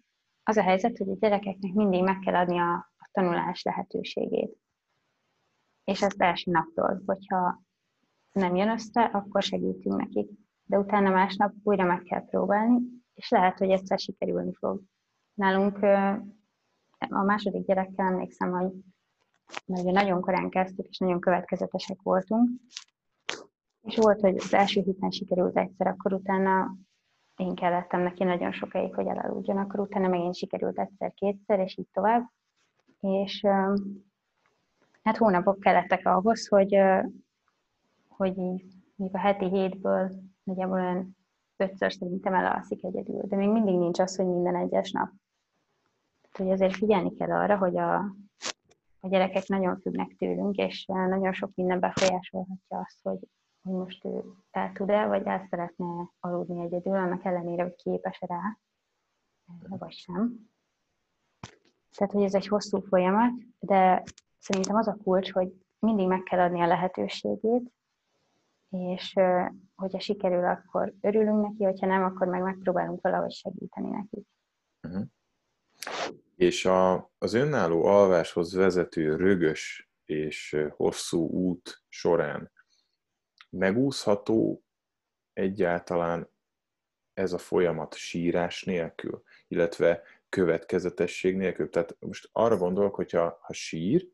Az 0.43 0.57
a 0.57 0.61
helyzet, 0.61 0.97
hogy 0.97 1.09
a 1.09 1.15
gyerekeknek 1.19 1.73
mindig 1.73 2.03
meg 2.03 2.19
kell 2.19 2.35
adni 2.35 2.59
a, 2.59 2.73
a 2.97 3.09
tanulás 3.11 3.63
lehetőségét. 3.63 4.57
És 5.83 6.01
ezt 6.01 6.21
első 6.21 6.51
naptól, 6.51 7.01
hogyha 7.05 7.61
nem 8.31 8.55
jön 8.55 8.69
össze, 8.69 9.01
akkor 9.01 9.43
segítünk 9.43 9.99
nekik. 9.99 10.29
De 10.63 10.77
utána 10.77 11.09
másnap 11.09 11.53
újra 11.63 11.85
meg 11.85 12.01
kell 12.01 12.25
próbálni, 12.25 12.79
és 13.13 13.29
lehet, 13.29 13.57
hogy 13.57 13.69
egyszer 13.69 13.99
sikerülni 13.99 14.53
fog. 14.53 14.81
Nálunk 15.33 15.77
a 17.09 17.23
második 17.23 17.65
gyerekkel 17.65 18.05
emlékszem, 18.05 18.51
hogy 18.51 18.71
nagyon 19.65 20.21
korán 20.21 20.49
kezdtük, 20.49 20.87
és 20.87 20.97
nagyon 20.97 21.19
következetesek 21.19 22.01
voltunk, 22.01 22.49
és 23.89 23.95
volt, 23.95 24.19
hogy 24.19 24.35
az 24.35 24.53
első 24.53 24.81
héten 24.81 25.09
sikerült 25.09 25.57
egyszer, 25.57 25.87
akkor 25.87 26.13
utána 26.13 26.75
én 27.35 27.55
kellettem 27.55 28.01
neki 28.01 28.23
nagyon 28.23 28.51
sokáig, 28.51 28.95
hogy 28.95 29.07
elaludjon, 29.07 29.57
akkor 29.57 29.79
utána 29.79 30.07
megint 30.07 30.35
sikerült 30.35 30.79
egyszer-kétszer, 30.79 31.59
és 31.59 31.77
így 31.77 31.87
tovább. 31.91 32.29
És 32.99 33.41
hát 35.03 35.17
hónapok 35.17 35.59
kellettek 35.59 36.05
ahhoz, 36.05 36.47
hogy, 36.47 36.77
hogy 38.07 38.37
így 38.37 38.63
még 38.95 39.15
a 39.15 39.19
heti 39.19 39.45
hétből 39.45 40.11
nagyjából 40.43 40.79
olyan 40.79 41.17
ötször 41.57 41.93
szerintem 41.93 42.33
elalszik 42.33 42.83
egyedül, 42.83 43.21
de 43.27 43.35
még 43.35 43.49
mindig 43.49 43.77
nincs 43.77 43.99
az, 43.99 44.15
hogy 44.15 44.25
minden 44.25 44.55
egyes 44.55 44.91
nap. 44.91 45.09
Tehát, 46.21 46.37
hogy 46.37 46.51
azért 46.51 46.75
figyelni 46.75 47.13
kell 47.13 47.31
arra, 47.31 47.57
hogy 47.57 47.77
a, 47.77 47.95
a 48.99 49.07
gyerekek 49.07 49.47
nagyon 49.47 49.79
függnek 49.79 50.15
tőlünk, 50.17 50.55
és 50.55 50.85
nagyon 50.85 51.33
sok 51.33 51.51
minden 51.55 51.79
befolyásolhatja 51.79 52.79
azt, 52.79 52.99
hogy 53.01 53.19
hogy 53.61 53.73
most 53.73 54.05
ő 54.05 54.23
el 54.51 54.71
tud-e, 54.71 55.07
vagy 55.07 55.25
el 55.25 55.47
szeretne 55.49 56.11
aludni 56.19 56.61
egyedül, 56.61 56.95
annak 56.95 57.25
ellenére, 57.25 57.63
hogy 57.63 57.75
képes 57.75 58.19
rá, 58.19 58.59
vagy 59.67 59.91
sem. 59.91 60.49
Tehát, 61.97 62.13
hogy 62.13 62.23
ez 62.23 62.33
egy 62.33 62.47
hosszú 62.47 62.79
folyamat, 62.79 63.31
de 63.59 64.03
szerintem 64.37 64.75
az 64.75 64.87
a 64.87 64.97
kulcs, 65.03 65.31
hogy 65.31 65.53
mindig 65.79 66.07
meg 66.07 66.23
kell 66.23 66.39
adni 66.39 66.61
a 66.61 66.67
lehetőségét, 66.67 67.71
és 68.69 69.13
hogyha 69.75 69.99
sikerül, 69.99 70.45
akkor 70.45 70.93
örülünk 71.01 71.41
neki, 71.41 71.63
hogyha 71.63 71.87
nem, 71.87 72.03
akkor 72.03 72.27
meg 72.27 72.41
megpróbálunk 72.41 73.01
valahogy 73.01 73.31
segíteni 73.31 73.89
neki. 73.89 74.25
Uh-huh. 74.87 75.05
És 76.35 76.65
a, 76.65 77.11
az 77.17 77.33
önálló 77.33 77.85
alváshoz 77.85 78.53
vezető 78.53 79.15
rögös 79.15 79.89
és 80.05 80.65
hosszú 80.75 81.27
út 81.27 81.83
során 81.87 82.51
megúszható 83.49 84.63
egyáltalán 85.33 86.29
ez 87.13 87.33
a 87.33 87.37
folyamat 87.37 87.95
sírás 87.95 88.63
nélkül, 88.63 89.23
illetve 89.47 90.03
következetesség 90.29 91.35
nélkül. 91.35 91.69
Tehát 91.69 91.95
most 91.99 92.29
arra 92.31 92.57
gondolok, 92.57 92.95
hogyha 92.95 93.39
ha 93.41 93.53
sír, 93.53 94.07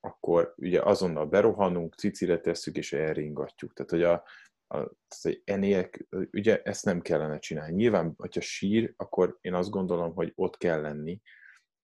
akkor 0.00 0.54
ugye 0.56 0.80
azonnal 0.82 1.26
berohanunk, 1.26 1.94
cicire 1.94 2.40
tesszük 2.40 2.76
és 2.76 2.92
elringatjuk. 2.92 3.72
Tehát, 3.72 3.90
hogy 3.90 4.02
a, 4.02 4.24
a, 4.78 4.90
enél, 5.44 5.90
ugye 6.32 6.62
ezt 6.62 6.84
nem 6.84 7.00
kellene 7.00 7.38
csinálni. 7.38 7.74
Nyilván, 7.74 8.14
hogyha 8.16 8.40
sír, 8.40 8.94
akkor 8.96 9.38
én 9.40 9.54
azt 9.54 9.70
gondolom, 9.70 10.14
hogy 10.14 10.32
ott 10.34 10.56
kell 10.56 10.80
lenni, 10.80 11.20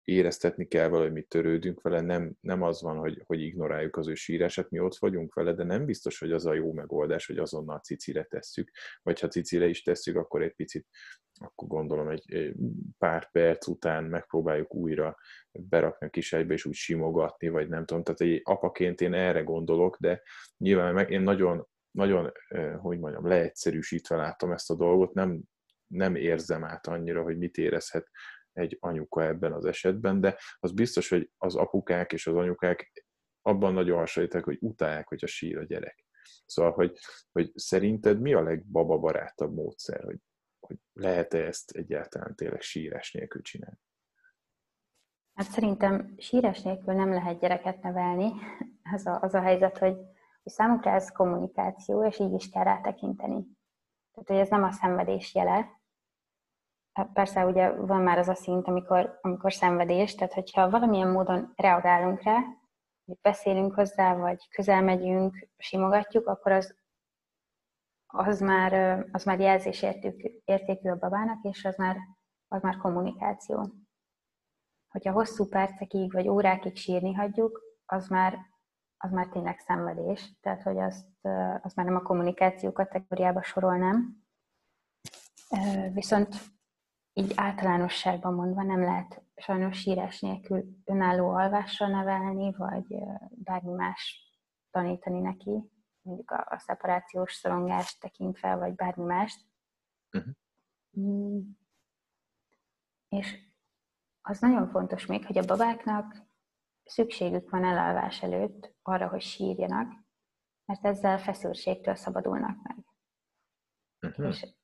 éreztetni 0.08 0.67
kell 0.67 0.89
vele, 0.89 1.04
hogy 1.04 1.12
mi 1.12 1.22
törődünk 1.22 1.82
vele, 1.82 2.02
nem, 2.02 2.34
nem 2.39 2.62
az 2.62 2.82
van, 2.82 2.98
hogy, 2.98 3.24
hogy 3.26 3.41
ignoráljuk 3.41 3.98
az 3.98 4.08
ő 4.08 4.13
sírását, 4.13 4.70
mi 4.70 4.80
ott 4.80 4.96
vagyunk 4.96 5.34
vele, 5.34 5.54
de 5.54 5.63
nem 5.63 5.86
biztos, 5.86 6.20
hogy 6.20 6.32
az 6.32 6.46
a 6.46 6.54
jó 6.54 6.74
megoldás, 6.74 7.26
hogy 7.26 7.38
azonnal 7.38 7.80
cicire 7.80 8.24
tesszük, 8.24 8.72
vagy 9.04 9.20
ha 9.20 9.28
cicire 9.28 9.67
is 9.67 9.82
tesszük, 9.82 10.15
akkor 10.15 10.41
egy 10.41 10.54
picit, 10.54 10.88
akkor 11.39 11.67
gondolom 11.67 12.10
egy, 12.10 12.54
pár 12.98 13.32
perc 13.32 13.67
után 13.67 14.04
megpróbáljuk 14.04 14.76
újra 14.76 15.17
berakni 15.52 16.08
a 16.08 16.10
kisejbe, 16.10 16.54
és 16.54 16.65
úgy 16.65 16.74
simogatni, 16.74 17.48
vagy 17.48 17.70
nem 17.70 17.86
tudom, 17.86 18.04
tehát 18.04 18.22
egy 18.22 18.41
apaként 18.43 19.02
én 19.02 19.13
erre 19.13 19.41
gondolok, 19.41 19.98
de 20.00 20.22
nyilván 20.58 20.93
meg, 20.93 21.12
én 21.12 21.22
nagyon, 21.22 21.67
nagyon, 21.91 22.32
hogy 22.78 23.00
mondjam, 23.00 23.28
leegyszerűsítve 23.28 24.15
látom 24.15 24.52
ezt 24.52 24.70
a 24.70 24.76
dolgot, 24.76 25.13
nem, 25.13 25.41
nem 25.88 26.15
érzem 26.15 26.63
át 26.63 26.88
annyira, 26.88 27.24
hogy 27.24 27.38
mit 27.38 27.58
érezhet 27.58 28.10
egy 28.58 28.78
anyuka 28.80 29.24
ebben 29.24 29.54
az 29.54 29.65
esetben, 29.65 30.22
de 30.22 30.38
az 30.60 30.72
biztos, 30.72 31.10
hogy 31.10 31.32
az 31.38 31.56
apukák 31.56 32.13
és 32.13 32.28
az 32.28 32.36
anyukák 32.36 33.06
abban 33.41 33.74
nagyon 33.74 33.98
hasonlítanak, 33.98 34.46
hogy 34.46 34.58
utálják, 34.62 35.12
a 35.12 35.28
sír 35.28 35.58
a 35.58 35.63
gyerek. 35.63 36.06
Szóval, 36.46 36.72
hogy, 36.72 36.98
hogy 37.32 37.52
szerinted 37.56 38.22
mi 38.22 38.34
a 38.34 38.41
legbaba 38.41 38.98
barátabb 38.98 39.54
módszer, 39.54 40.04
hogy, 40.04 40.20
hogy 40.60 40.78
lehet-e 40.93 41.46
ezt 41.46 41.72
egyáltalán 41.72 42.36
tényleg 42.36 42.62
sírás 42.62 43.12
nélkül 43.12 43.41
csinálni? 43.41 43.80
Hát 45.34 45.50
szerintem 45.50 46.13
sírás 46.17 46.62
nélkül 46.62 46.93
nem 46.93 47.10
lehet 47.13 47.39
gyereket 47.39 47.82
nevelni. 47.82 48.32
Az 48.93 49.06
a, 49.06 49.22
az 49.22 49.34
a 49.34 49.41
helyzet, 49.41 49.78
hogy, 49.78 49.96
hogy 50.43 50.52
számukra 50.52 50.91
ez 50.91 51.12
kommunikáció, 51.12 52.06
és 52.06 52.20
így 52.20 52.34
is 52.34 52.50
kell 52.50 52.63
rátekinteni. 52.63 53.46
Tehát, 54.12 54.28
hogy 54.28 54.38
ez 54.38 54.50
nem 54.50 54.63
a 54.63 54.72
szenvedés 54.72 55.36
jele, 55.36 55.77
persze 57.06 57.46
ugye 57.46 57.72
van 57.72 58.02
már 58.02 58.18
az 58.18 58.28
a 58.28 58.36
szint, 58.36 58.68
amikor, 58.68 59.20
amikor 59.22 59.54
szenvedés, 59.54 60.16
tehát 60.16 60.34
hogyha 60.34 60.70
valamilyen 60.70 61.12
módon 61.12 61.54
reagálunk 61.56 62.22
rá, 62.22 62.40
hogy 63.06 63.18
beszélünk 63.22 63.74
hozzá, 63.74 64.16
vagy 64.16 64.48
közel 64.50 64.82
megyünk, 64.82 65.48
simogatjuk, 65.58 66.28
akkor 66.28 66.52
az, 66.52 66.76
az 68.06 68.40
már, 68.40 69.06
az 69.12 69.24
már 69.24 69.40
jelzés 69.40 69.86
értékű 70.46 70.90
a 70.90 70.98
babának, 70.98 71.44
és 71.44 71.66
az 71.66 71.76
már, 71.76 71.98
az 72.48 72.62
már 72.62 72.78
kommunikáció. 72.78 73.72
Hogyha 74.88 75.12
hosszú 75.12 75.48
percekig 75.48 76.12
vagy 76.12 76.28
órákig 76.28 76.76
sírni 76.76 77.14
hagyjuk, 77.14 77.62
az 77.86 78.08
már, 78.08 78.38
az 78.98 79.12
már 79.12 79.28
tényleg 79.28 79.60
szenvedés, 79.60 80.38
tehát 80.42 80.62
hogy 80.62 80.78
azt, 80.78 81.08
az 81.62 81.74
már 81.74 81.86
nem 81.86 81.96
a 81.96 82.02
kommunikáció 82.02 82.72
kategóriába 82.72 83.44
sorolnám. 83.44 84.26
Viszont 85.94 86.36
így 87.17 87.32
általánosságban 87.36 88.34
mondva 88.34 88.63
nem 88.63 88.82
lehet 88.82 89.21
sajnos 89.36 89.77
sírás 89.77 90.19
nélkül 90.19 90.65
önálló 90.86 91.30
alvásra 91.30 91.88
nevelni, 91.88 92.51
vagy 92.51 92.86
bármi 93.30 93.71
más 93.71 94.32
tanítani 94.71 95.19
neki, 95.19 95.71
mondjuk 96.01 96.32
a, 96.32 96.45
a 96.49 96.60
szeparációs 96.60 97.34
szorongást 97.34 97.99
tekintve, 97.99 98.56
vagy 98.56 98.75
bármi 98.75 99.03
mást. 99.03 99.45
Uh-huh. 100.12 100.34
Mm. 100.99 101.39
És 103.10 103.39
az 104.21 104.39
nagyon 104.39 104.69
fontos 104.69 105.06
még, 105.06 105.25
hogy 105.25 105.38
a 105.38 105.45
babáknak 105.45 106.25
szükségük 106.84 107.49
van 107.49 107.63
elalvás 107.63 108.23
előtt 108.23 108.75
arra, 108.82 109.08
hogy 109.08 109.21
sírjanak, 109.21 109.93
mert 110.65 110.86
ezzel 110.86 111.19
feszültségtől 111.19 111.95
szabadulnak 111.95 112.58
meg. 112.63 112.77
Uh-huh. 114.01 114.27
És 114.27 114.56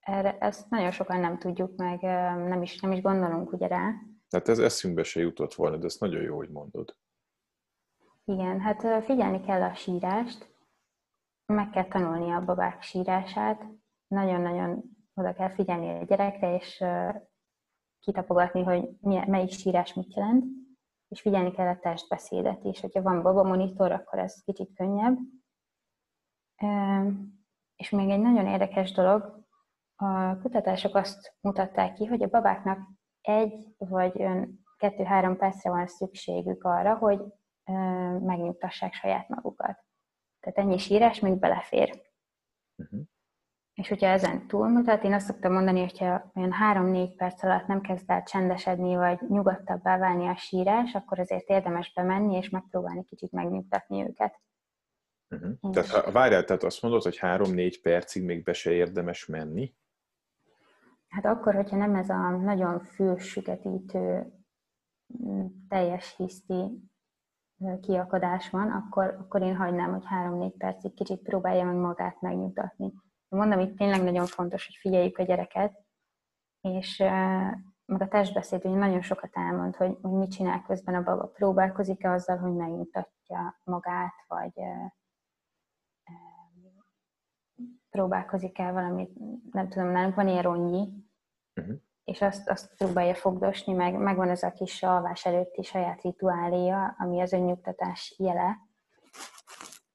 erre, 0.00 0.38
ezt 0.38 0.70
nagyon 0.70 0.90
sokan 0.90 1.20
nem 1.20 1.38
tudjuk, 1.38 1.76
meg 1.76 2.00
nem 2.48 2.62
is, 2.62 2.80
nem 2.80 2.92
is 2.92 3.00
gondolunk 3.00 3.52
ugye 3.52 3.66
rá. 3.66 3.92
Hát 4.30 4.48
ez 4.48 4.58
eszünkbe 4.58 5.02
se 5.02 5.20
jutott 5.20 5.54
volna, 5.54 5.76
de 5.76 5.86
ezt 5.86 6.00
nagyon 6.00 6.22
jó, 6.22 6.36
hogy 6.36 6.50
mondod. 6.50 6.96
Igen, 8.24 8.60
hát 8.60 9.04
figyelni 9.04 9.40
kell 9.40 9.62
a 9.62 9.74
sírást, 9.74 10.54
meg 11.46 11.70
kell 11.70 11.84
tanulni 11.88 12.30
a 12.30 12.44
babák 12.44 12.82
sírását, 12.82 13.66
nagyon-nagyon 14.06 14.82
oda 15.14 15.32
kell 15.32 15.48
figyelni 15.48 15.88
a 15.88 16.04
gyerekre, 16.04 16.54
és 16.54 16.84
kitapogatni, 18.00 18.62
hogy 18.62 18.88
melyik 19.26 19.50
sírás 19.50 19.94
mit 19.94 20.14
jelent, 20.14 20.44
és 21.08 21.20
figyelni 21.20 21.50
kell 21.50 21.68
a 21.68 21.78
testbeszédet 21.78 22.64
is. 22.64 22.80
Hogyha 22.80 23.02
van 23.02 23.22
baba 23.22 23.42
monitor, 23.42 23.92
akkor 23.92 24.18
ez 24.18 24.42
kicsit 24.44 24.74
könnyebb. 24.74 25.18
És 27.76 27.90
még 27.90 28.10
egy 28.10 28.20
nagyon 28.20 28.46
érdekes 28.46 28.92
dolog, 28.92 29.39
a 30.00 30.38
kutatások 30.42 30.94
azt 30.94 31.34
mutatták 31.40 31.92
ki, 31.92 32.04
hogy 32.06 32.22
a 32.22 32.28
babáknak 32.28 32.78
egy 33.20 33.74
vagy 33.78 34.24
kettő-három 34.76 35.36
percre 35.36 35.70
van 35.70 35.86
szükségük 35.86 36.64
arra, 36.64 36.94
hogy 36.96 37.20
megnyugtassák 38.20 38.92
saját 38.92 39.28
magukat. 39.28 39.84
Tehát 40.40 40.58
ennyi 40.58 40.78
sírás 40.78 41.20
még 41.20 41.38
belefér. 41.38 42.02
Uh-huh. 42.76 43.00
És 43.74 43.88
hogyha 43.88 44.06
ezen 44.06 44.46
túlmutat, 44.46 45.04
én 45.04 45.12
azt 45.12 45.26
szoktam 45.26 45.52
mondani, 45.52 45.80
hogyha 45.80 46.30
olyan 46.34 46.52
három-négy 46.52 47.16
perc 47.16 47.42
alatt 47.42 47.66
nem 47.66 47.80
kezd 47.80 48.10
el 48.10 48.22
csendesedni, 48.22 48.96
vagy 48.96 49.20
nyugodtabbá 49.28 49.98
válni 49.98 50.26
a 50.26 50.36
sírás, 50.36 50.94
akkor 50.94 51.18
azért 51.18 51.48
érdemes 51.48 51.92
bemenni, 51.92 52.36
és 52.36 52.48
megpróbálni 52.48 53.04
kicsit 53.04 53.32
megnyugtatni 53.32 54.02
őket. 54.02 54.40
Uh-huh. 55.28 55.72
Tehát 55.72 56.12
várjál, 56.12 56.44
tehát 56.44 56.62
azt 56.62 56.82
mondod, 56.82 57.02
hogy 57.02 57.18
három-négy 57.18 57.80
percig 57.80 58.24
még 58.24 58.42
be 58.42 58.52
se 58.52 58.70
érdemes 58.70 59.26
menni? 59.26 59.74
Hát 61.10 61.24
akkor, 61.24 61.54
hogyha 61.54 61.76
nem 61.76 61.94
ez 61.94 62.08
a 62.08 62.30
nagyon 62.30 62.80
fülsügetítő, 62.80 64.32
mm, 65.22 65.46
teljes 65.68 66.16
hiszti 66.16 66.90
kiakadás 67.80 68.50
van, 68.50 68.70
akkor, 68.70 69.16
akkor 69.20 69.42
én 69.42 69.56
hagynám, 69.56 69.90
hogy 69.90 70.04
három-négy 70.06 70.56
percig 70.56 70.94
kicsit 70.94 71.22
próbálja 71.22 71.64
meg 71.64 71.74
magát 71.74 72.20
megnyugtatni. 72.20 72.92
Mondom, 73.28 73.58
itt 73.58 73.76
tényleg 73.76 74.02
nagyon 74.02 74.26
fontos, 74.26 74.66
hogy 74.66 74.76
figyeljük 74.76 75.18
a 75.18 75.22
gyereket, 75.22 75.84
és 76.60 76.98
meg 77.84 78.02
a 78.02 78.08
testbeszéd 78.08 78.64
ugye 78.64 78.76
nagyon 78.76 79.00
sokat 79.00 79.36
elmond, 79.36 79.76
hogy, 79.76 79.98
hogy 80.02 80.12
mit 80.12 80.30
csinál 80.30 80.62
közben 80.62 80.94
a 80.94 81.02
baba. 81.02 81.26
Próbálkozik-e 81.26 82.10
azzal, 82.10 82.36
hogy 82.36 82.52
megnyugtatja 82.52 83.60
magát, 83.64 84.14
vagy 84.28 84.52
próbálkozik 87.90 88.58
el 88.58 88.72
valamit, 88.72 89.10
nem 89.52 89.68
tudom, 89.68 89.88
nálunk 89.88 90.14
van 90.14 90.28
ilyen 90.28 90.42
rongyi, 90.42 90.88
uh-huh. 91.60 91.74
és 92.04 92.22
azt, 92.22 92.48
azt 92.48 92.76
próbálja 92.76 93.14
fogdosni, 93.14 93.72
meg 93.72 93.94
megvan 93.94 94.28
ez 94.28 94.42
a 94.42 94.52
kis 94.52 94.82
alvás 94.82 95.26
előtti 95.26 95.62
saját 95.62 96.02
rituáléja, 96.02 96.96
ami 96.98 97.20
az 97.20 97.32
önnyugtatás 97.32 98.14
jele. 98.18 98.58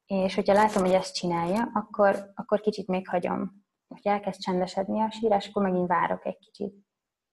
És 0.05 0.35
hogyha 0.35 0.53
látom, 0.53 0.83
hogy 0.83 0.93
ezt 0.93 1.15
csinálja, 1.15 1.69
akkor, 1.73 2.31
akkor 2.35 2.59
kicsit 2.59 2.87
még 2.87 3.07
hagyom. 3.07 3.63
Hogyha 3.87 4.09
elkezd 4.09 4.39
csendesedni 4.39 5.01
a 5.01 5.11
sírás, 5.11 5.47
akkor 5.47 5.63
megint 5.63 5.87
várok 5.87 6.25
egy 6.25 6.37
kicsit. 6.37 6.75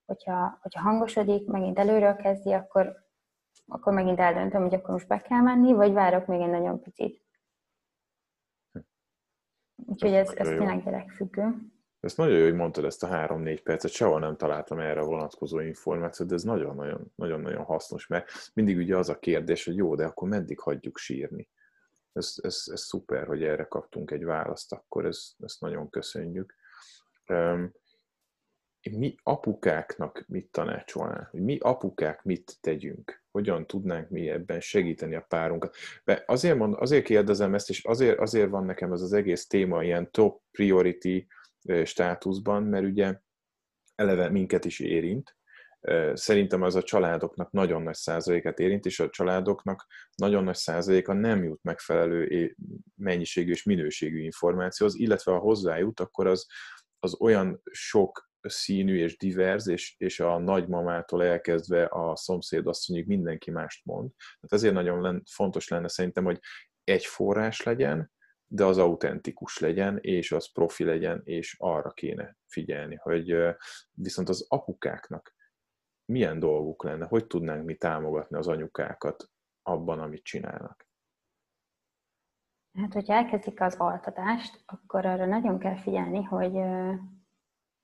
Hogyha, 0.04 0.58
hogyha 0.62 0.80
hangosodik, 0.80 1.46
megint 1.48 1.78
előről 1.78 2.16
kezdi, 2.16 2.52
akkor, 2.52 2.94
akkor 3.66 3.92
megint 3.92 4.20
eldöntöm, 4.20 4.62
hogy 4.62 4.74
akkor 4.74 4.90
most 4.90 5.08
be 5.08 5.18
kell 5.20 5.40
menni, 5.40 5.72
vagy 5.72 5.92
várok 5.92 6.26
még 6.26 6.40
egy 6.40 6.50
nagyon 6.50 6.80
picit. 6.80 7.21
Úgyhogy 9.86 10.12
ez, 10.12 10.32
ez 10.34 10.48
tényleg 10.48 10.84
gyerekfüggő. 10.84 11.54
Ezt 12.00 12.16
nagyon 12.16 12.38
jó, 12.38 12.44
hogy 12.44 12.54
mondtad 12.54 12.84
ezt 12.84 13.02
a 13.02 13.06
három-négy 13.06 13.62
percet, 13.62 13.90
sehol 13.90 14.20
nem 14.20 14.36
találtam 14.36 14.78
erre 14.78 15.00
a 15.00 15.04
vonatkozó 15.04 15.60
információt, 15.60 16.28
de 16.28 16.34
ez 16.34 16.42
nagyon-nagyon 16.42 17.64
hasznos, 17.64 18.06
mert 18.06 18.30
mindig 18.54 18.76
ugye 18.76 18.96
az 18.96 19.08
a 19.08 19.18
kérdés, 19.18 19.64
hogy 19.64 19.76
jó, 19.76 19.94
de 19.94 20.04
akkor 20.04 20.28
meddig 20.28 20.58
hagyjuk 20.58 20.98
sírni? 20.98 21.48
Ez, 22.12 22.34
ez, 22.42 22.64
ez 22.72 22.80
szuper, 22.80 23.26
hogy 23.26 23.42
erre 23.42 23.64
kaptunk 23.64 24.10
egy 24.10 24.24
választ, 24.24 24.72
akkor 24.72 25.04
ez, 25.04 25.32
ezt 25.38 25.60
nagyon 25.60 25.90
köszönjük. 25.90 26.54
Mi 28.90 29.14
apukáknak 29.22 30.24
mit 30.28 30.50
tanácsolnál? 30.50 31.28
Mi 31.32 31.58
apukák 31.58 32.22
mit 32.22 32.56
tegyünk? 32.60 33.24
Hogyan 33.30 33.66
tudnánk 33.66 34.08
mi 34.08 34.28
ebben 34.28 34.60
segíteni 34.60 35.14
a 35.14 35.24
párunkat? 35.28 35.76
De 36.04 36.22
azért, 36.26 36.56
mond, 36.56 36.74
azért 36.78 37.04
kérdezem 37.04 37.54
ezt, 37.54 37.70
és 37.70 37.84
azért, 37.84 38.18
azért 38.18 38.50
van 38.50 38.64
nekem 38.64 38.92
ez 38.92 39.00
az 39.00 39.12
egész 39.12 39.46
téma 39.46 39.84
ilyen 39.84 40.10
top 40.10 40.42
priority 40.50 41.26
státuszban, 41.84 42.62
mert 42.62 42.84
ugye 42.84 43.20
eleve 43.94 44.28
minket 44.28 44.64
is 44.64 44.80
érint. 44.80 45.36
Szerintem 46.12 46.62
az 46.62 46.74
a 46.74 46.82
családoknak 46.82 47.50
nagyon 47.50 47.82
nagy 47.82 47.94
százalékát 47.94 48.58
érint, 48.58 48.86
és 48.86 49.00
a 49.00 49.10
családoknak 49.10 49.86
nagyon 50.14 50.44
nagy 50.44 50.56
százaléka 50.56 51.12
nem 51.12 51.44
jut 51.44 51.62
megfelelő 51.62 52.54
mennyiségű 52.94 53.50
és 53.50 53.62
minőségű 53.62 54.22
információhoz, 54.22 54.98
illetve 54.98 55.32
ha 55.32 55.38
hozzájut, 55.38 56.00
akkor 56.00 56.26
az, 56.26 56.46
az 56.98 57.20
olyan 57.20 57.60
sok 57.70 58.30
színű 58.48 58.96
és 58.96 59.16
divers, 59.16 59.66
és, 59.66 59.94
és 59.98 60.20
a 60.20 60.38
nagymamától 60.38 61.24
elkezdve 61.24 61.84
a 61.84 62.16
szomszédasszonyig 62.16 63.06
mindenki 63.06 63.50
mást 63.50 63.84
mond. 63.84 64.10
Tehát 64.16 64.52
ezért 64.52 64.74
nagyon 64.74 65.22
fontos 65.30 65.68
lenne 65.68 65.88
szerintem, 65.88 66.24
hogy 66.24 66.38
egy 66.84 67.04
forrás 67.04 67.62
legyen, 67.62 68.12
de 68.46 68.64
az 68.64 68.78
autentikus 68.78 69.58
legyen, 69.58 69.98
és 70.00 70.32
az 70.32 70.52
profi 70.52 70.84
legyen, 70.84 71.20
és 71.24 71.56
arra 71.58 71.90
kéne 71.90 72.36
figyelni, 72.46 72.96
hogy 72.96 73.36
viszont 73.90 74.28
az 74.28 74.46
apukáknak 74.48 75.34
milyen 76.04 76.38
dolguk 76.38 76.84
lenne, 76.84 77.06
hogy 77.06 77.26
tudnánk 77.26 77.64
mi 77.64 77.74
támogatni 77.74 78.36
az 78.36 78.48
anyukákat 78.48 79.30
abban, 79.62 79.98
amit 79.98 80.22
csinálnak? 80.22 80.86
Hát, 82.78 82.92
hogyha 82.92 83.14
elkezdik 83.14 83.60
az 83.60 83.74
altatást, 83.74 84.62
akkor 84.66 85.06
arra 85.06 85.26
nagyon 85.26 85.58
kell 85.58 85.76
figyelni, 85.76 86.22
hogy, 86.22 86.52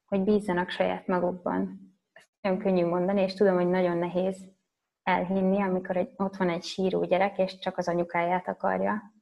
hogy 0.09 0.23
bízzanak 0.23 0.71
saját 0.71 1.07
magukban. 1.07 1.81
Ezt 2.13 2.29
nagyon 2.41 2.59
könnyű 2.59 2.87
mondani, 2.87 3.21
és 3.21 3.35
tudom, 3.35 3.55
hogy 3.55 3.69
nagyon 3.69 3.97
nehéz 3.97 4.49
elhinni, 5.03 5.63
amikor 5.63 5.97
egy, 5.97 6.11
ott 6.17 6.37
van 6.37 6.49
egy 6.49 6.63
síró 6.63 7.05
gyerek, 7.05 7.39
és 7.39 7.59
csak 7.59 7.79
az 7.79 7.89
anyukáját 7.89 8.49
akarja. 8.49 9.13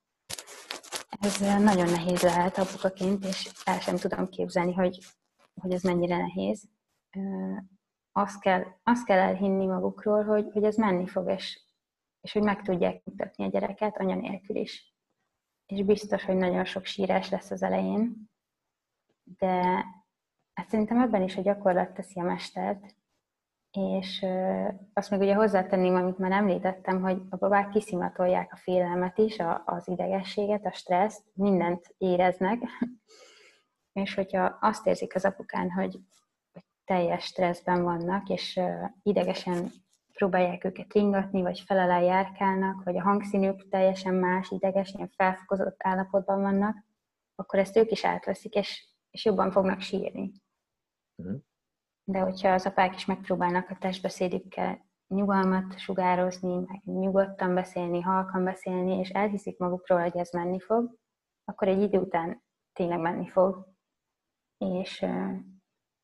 Ez 1.20 1.38
nagyon 1.40 1.90
nehéz 1.90 2.22
lehet 2.22 2.58
apukaként, 2.58 3.24
és 3.24 3.52
el 3.64 3.80
sem 3.80 3.96
tudom 3.96 4.28
képzelni, 4.28 4.72
hogy, 4.72 4.98
hogy 5.60 5.72
ez 5.72 5.82
mennyire 5.82 6.16
nehéz. 6.16 6.68
Azt 8.12 8.40
kell, 8.40 8.64
azt 8.82 9.04
kell 9.04 9.18
elhinni 9.18 9.66
magukról, 9.66 10.24
hogy, 10.24 10.50
hogy 10.52 10.64
ez 10.64 10.76
menni 10.76 11.06
fog, 11.06 11.30
és, 11.30 11.60
és 12.20 12.32
hogy 12.32 12.42
meg 12.42 12.62
tudják 12.62 13.04
mutatni 13.04 13.44
a 13.44 13.48
gyereket 13.48 13.98
anya 13.98 14.14
nélkül 14.14 14.56
is. 14.56 14.94
És 15.66 15.82
biztos, 15.82 16.24
hogy 16.24 16.36
nagyon 16.36 16.64
sok 16.64 16.84
sírás 16.84 17.30
lesz 17.30 17.50
az 17.50 17.62
elején, 17.62 18.30
de 19.22 19.84
hát 20.56 20.68
szerintem 20.68 21.00
ebben 21.00 21.22
is 21.22 21.36
a 21.36 21.42
gyakorlat 21.42 21.94
teszi 21.94 22.20
a 22.20 22.22
mestert, 22.22 22.94
és 23.70 24.26
azt 24.92 25.10
még 25.10 25.20
ugye 25.20 25.34
hozzátenném, 25.34 25.94
amit 25.94 26.18
már 26.18 26.32
említettem, 26.32 27.00
hogy 27.00 27.22
a 27.30 27.36
babák 27.36 27.68
kiszimatolják 27.68 28.52
a 28.52 28.56
félelmet 28.56 29.18
is, 29.18 29.36
az 29.64 29.88
idegességet, 29.88 30.66
a 30.66 30.72
stresszt, 30.72 31.22
mindent 31.34 31.94
éreznek, 31.98 32.62
és 34.02 34.14
hogyha 34.14 34.58
azt 34.60 34.86
érzik 34.86 35.14
az 35.14 35.24
apukán, 35.24 35.70
hogy, 35.70 35.98
teljes 36.86 37.24
stresszben 37.24 37.82
vannak, 37.82 38.28
és 38.28 38.60
idegesen 39.02 39.70
próbálják 40.12 40.64
őket 40.64 40.92
ringatni, 40.92 41.42
vagy 41.42 41.60
felelel 41.66 42.02
járkálnak, 42.02 42.84
vagy 42.84 42.96
a 42.96 43.02
hangszínük 43.02 43.68
teljesen 43.68 44.14
más, 44.14 44.50
ideges, 44.50 44.92
ilyen 44.92 45.10
felfokozott 45.16 45.76
állapotban 45.78 46.40
vannak, 46.40 46.76
akkor 47.34 47.58
ezt 47.58 47.76
ők 47.76 47.90
is 47.90 48.04
átveszik, 48.04 48.54
és, 48.54 48.86
és 49.10 49.24
jobban 49.24 49.50
fognak 49.50 49.80
sírni. 49.80 50.32
Uh-huh 51.16 51.40
de 52.08 52.18
hogyha 52.18 52.48
az 52.48 52.66
apák 52.66 52.94
is 52.94 53.04
megpróbálnak 53.04 53.70
a 53.70 53.76
testbeszédükkel 53.80 54.86
nyugalmat 55.08 55.78
sugározni, 55.78 56.54
meg 56.54 56.80
nyugodtan 56.84 57.54
beszélni, 57.54 58.00
halkan 58.00 58.44
beszélni, 58.44 58.98
és 58.98 59.10
elhiszik 59.10 59.58
magukról, 59.58 60.00
hogy 60.00 60.16
ez 60.16 60.30
menni 60.30 60.60
fog, 60.60 60.98
akkor 61.44 61.68
egy 61.68 61.82
idő 61.82 61.98
után 61.98 62.42
tényleg 62.72 63.00
menni 63.00 63.28
fog. 63.28 63.68
És 64.58 65.06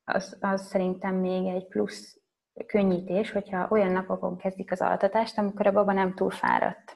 az, 0.04 0.36
az 0.40 0.66
szerintem 0.66 1.14
még 1.14 1.46
egy 1.46 1.66
plusz 1.66 2.20
könnyítés, 2.66 3.30
hogyha 3.30 3.68
olyan 3.70 3.92
napokon 3.92 4.36
kezdik 4.36 4.72
az 4.72 4.80
altatást, 4.80 5.38
amikor 5.38 5.66
a 5.66 5.72
baba 5.72 5.92
nem 5.92 6.14
túl 6.14 6.30
fáradt. 6.30 6.94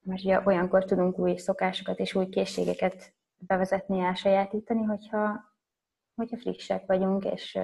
Mert 0.00 0.20
ugye 0.20 0.40
olyankor 0.44 0.84
tudunk 0.84 1.18
új 1.18 1.36
szokásokat 1.36 1.98
és 1.98 2.14
új 2.14 2.28
készségeket 2.28 3.14
bevezetni, 3.36 3.98
elsajátítani, 3.98 4.82
hogyha 4.82 5.49
hogyha 6.20 6.38
frissek 6.38 6.86
vagyunk, 6.86 7.24
és 7.24 7.58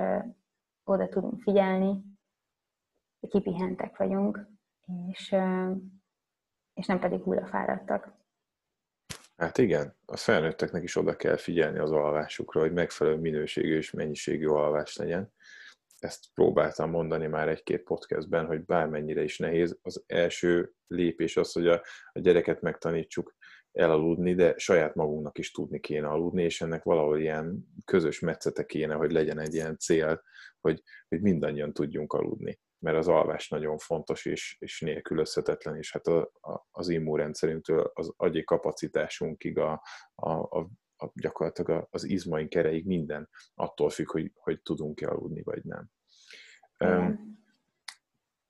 oda 0.85 1.09
tudunk 1.09 1.41
figyelni, 1.41 2.03
kipihentek 3.29 3.97
vagyunk, 3.97 4.47
és, 5.09 5.37
és 6.75 6.87
nem 6.87 6.99
pedig 6.99 7.21
hullafáradtak. 7.21 8.15
Hát 9.37 9.59
igen, 9.59 9.97
a 10.07 10.17
felnőtteknek 10.17 10.83
is 10.83 10.97
oda 10.97 11.17
kell 11.17 11.37
figyelni 11.37 11.79
az 11.79 11.91
alvásukra, 11.93 12.61
hogy 12.61 12.73
megfelelő 12.73 13.17
minőségű 13.17 13.77
és 13.77 13.91
mennyiségű 13.91 14.47
alvás 14.47 14.97
legyen. 14.97 15.33
Ezt 15.99 16.25
próbáltam 16.35 16.91
mondani 16.91 17.27
már 17.27 17.49
egy-két 17.49 17.83
podcastben, 17.83 18.47
hogy 18.47 18.65
bármennyire 18.65 19.23
is 19.23 19.39
nehéz, 19.39 19.79
az 19.83 20.05
első 20.07 20.73
lépés 20.87 21.37
az, 21.37 21.53
hogy 21.53 21.67
a, 21.67 21.83
a 22.13 22.19
gyereket 22.19 22.61
megtanítsuk 22.61 23.35
elaludni, 23.73 24.35
de 24.35 24.55
saját 24.57 24.95
magunknak 24.95 25.39
is 25.39 25.51
tudni 25.51 25.81
kéne 25.81 26.09
aludni, 26.09 26.43
és 26.43 26.61
ennek 26.61 26.83
valahol 26.83 27.19
ilyen 27.21 27.67
közös 27.87 28.21
metszete 28.21 28.65
kéne, 28.65 28.95
hogy 28.95 29.13
legyen 29.13 29.39
egy 29.39 29.55
ilyen 29.55 29.79
cél, 29.79 30.23
hogy, 30.61 30.83
hogy 31.09 31.21
mindannyian 31.21 31.73
tudjunk 31.73 32.13
aludni. 32.13 32.61
Mert 32.79 32.97
az 32.97 33.09
alvás 33.09 33.49
nagyon 33.49 33.79
fontos 33.79 34.25
és, 34.25 34.57
és 34.59 34.81
nélkülözhetetlen, 34.81 35.77
és 35.77 35.93
hát 35.93 36.07
a, 36.07 36.31
a, 36.41 36.67
az 36.71 36.89
immunrendszerünktől 36.89 37.91
az 37.95 38.13
agyi 38.17 38.45
kapacitásunkig, 38.45 39.59
a, 39.59 39.83
a, 40.15 40.31
a, 40.31 40.69
a, 40.97 41.11
gyakorlatilag 41.15 41.89
az 41.91 42.05
izmaink 42.05 42.55
erejéig 42.55 42.87
minden 42.87 43.29
attól 43.55 43.91
függ, 43.91 44.11
hogy, 44.11 44.31
hogy 44.35 44.63
tudunk-e 44.63 45.09
aludni, 45.09 45.43
vagy 45.43 45.65
nem. 45.65 45.91
Um, 46.79 47.39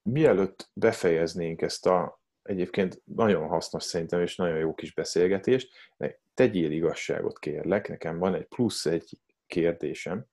mielőtt 0.02 0.70
befejeznénk 0.72 1.62
ezt 1.62 1.86
a, 1.86 2.20
egyébként 2.42 3.02
nagyon 3.04 3.48
hasznos 3.48 3.84
szerintem, 3.84 4.20
és 4.20 4.36
nagyon 4.36 4.58
jó 4.58 4.74
kis 4.74 4.94
beszélgetés. 4.94 5.68
Tegyél 6.34 6.70
igazságot 6.70 7.38
kérlek, 7.38 7.88
nekem 7.88 8.18
van 8.18 8.34
egy 8.34 8.46
plusz 8.46 8.86
egy 8.86 9.18
kérdésem, 9.46 10.26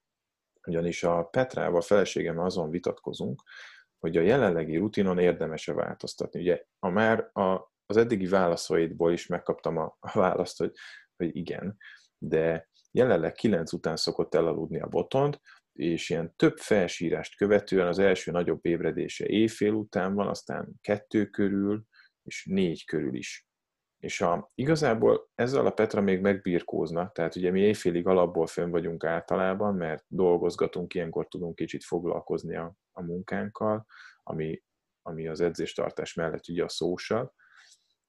ugyanis 0.67 1.04
a 1.04 1.23
Petrával, 1.23 1.80
a 1.80 1.82
feleségemmel 1.82 2.45
azon 2.45 2.69
vitatkozunk, 2.69 3.43
hogy 3.99 4.17
a 4.17 4.21
jelenlegi 4.21 4.78
rutinon 4.78 5.19
érdemes-e 5.19 5.73
változtatni. 5.73 6.39
Ugye 6.39 6.63
a 6.80 6.89
már 6.89 7.30
a, 7.34 7.71
az 7.86 7.97
eddigi 7.97 8.28
válaszaidból 8.28 9.12
is 9.12 9.28
megkaptam 9.28 9.78
a, 9.78 9.97
a 9.99 10.19
választ, 10.19 10.58
hogy, 10.58 10.71
hogy 11.15 11.36
igen, 11.36 11.78
de 12.17 12.69
jelenleg 12.91 13.32
9 13.32 13.73
után 13.73 13.95
szokott 13.95 14.36
elaludni 14.36 14.80
a 14.80 14.88
botont, 14.88 15.41
és 15.73 16.10
ilyen 16.10 16.36
több 16.36 16.58
felsírást 16.58 17.36
követően 17.36 17.88
az 17.88 17.99
első 17.99 18.32
nagyobb 18.32 18.65
ébredése 18.65 19.26
éjfél 19.26 19.73
után 19.73 20.13
van, 20.13 20.28
aztán 20.28 20.73
kettő 20.82 21.26
körül, 21.26 21.84
és 22.23 22.45
négy 22.45 22.86
körül 22.86 23.15
is. 23.15 23.47
És 24.04 24.22
a, 24.22 24.52
igazából 24.56 25.30
ezzel 25.36 25.66
a 25.66 25.72
Petra 25.72 26.02
még 26.02 26.22
megbirkózna, 26.22 27.12
tehát 27.12 27.36
ugye 27.36 27.52
mi 27.52 27.60
éjfélig 27.60 28.08
alapból 28.08 28.48
fönn 28.48 28.70
vagyunk 28.70 29.04
általában, 29.04 29.76
mert 29.76 30.06
dolgozgatunk, 30.08 30.94
ilyenkor 30.94 31.28
tudunk 31.28 31.56
kicsit 31.56 31.84
foglalkozni 31.84 32.56
a, 32.56 32.76
a 32.92 33.02
munkánkkal, 33.02 33.86
ami, 34.24 34.63
ami 35.02 35.28
az 35.28 35.42
edzéstartás 35.42 36.13
mellett 36.13 36.48
ugye 36.48 36.63
a 36.63 36.70
szósal, 36.70 37.34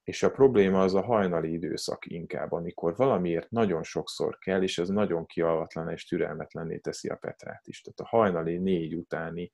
és 0.03 0.23
a 0.23 0.31
probléma 0.31 0.81
az 0.81 0.93
a 0.93 1.01
hajnali 1.01 1.51
időszak 1.51 2.05
inkább, 2.05 2.51
amikor 2.51 2.95
valamiért 2.95 3.49
nagyon 3.49 3.83
sokszor 3.83 4.37
kell, 4.37 4.61
és 4.61 4.77
ez 4.77 4.89
nagyon 4.89 5.25
kialvatlan 5.25 5.89
és 5.89 6.05
türelmetlenné 6.07 6.77
teszi 6.77 7.09
a 7.09 7.15
Petrát 7.15 7.67
is. 7.67 7.81
Tehát 7.81 7.99
a 7.99 8.17
hajnali 8.17 8.57
négy 8.57 8.95
utáni 8.95 9.51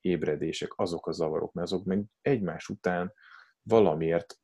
ébredések, 0.00 0.72
azok 0.76 1.06
a 1.06 1.12
zavarok, 1.12 1.52
mert 1.52 1.72
azok 1.72 1.84
meg 1.84 2.04
egymás 2.20 2.68
után 2.68 3.12
valamiért 3.62 4.36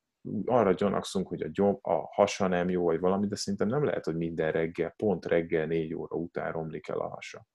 arra 0.45 0.73
gyanakszunk, 0.73 1.29
hogy 1.29 1.43
a, 1.43 1.49
gyom, 1.53 1.79
a 1.83 2.15
hasa 2.15 2.47
nem 2.47 2.71
jó, 2.71 2.85
vagy 2.85 3.01
valami, 3.01 3.27
de 3.27 3.37
szerintem 3.37 3.69
nem 3.69 3.85
lehet, 3.85 4.05
hogy 4.05 4.17
minden 4.17 4.53
reggel, 4.53 4.95
pont 4.97 5.27
reggel 5.27 5.67
négy 5.67 5.95
óra 5.95 6.17
után 6.17 6.53
romlik 6.53 6.89
el 6.89 6.99
a 6.99 7.09
hasa. 7.09 7.47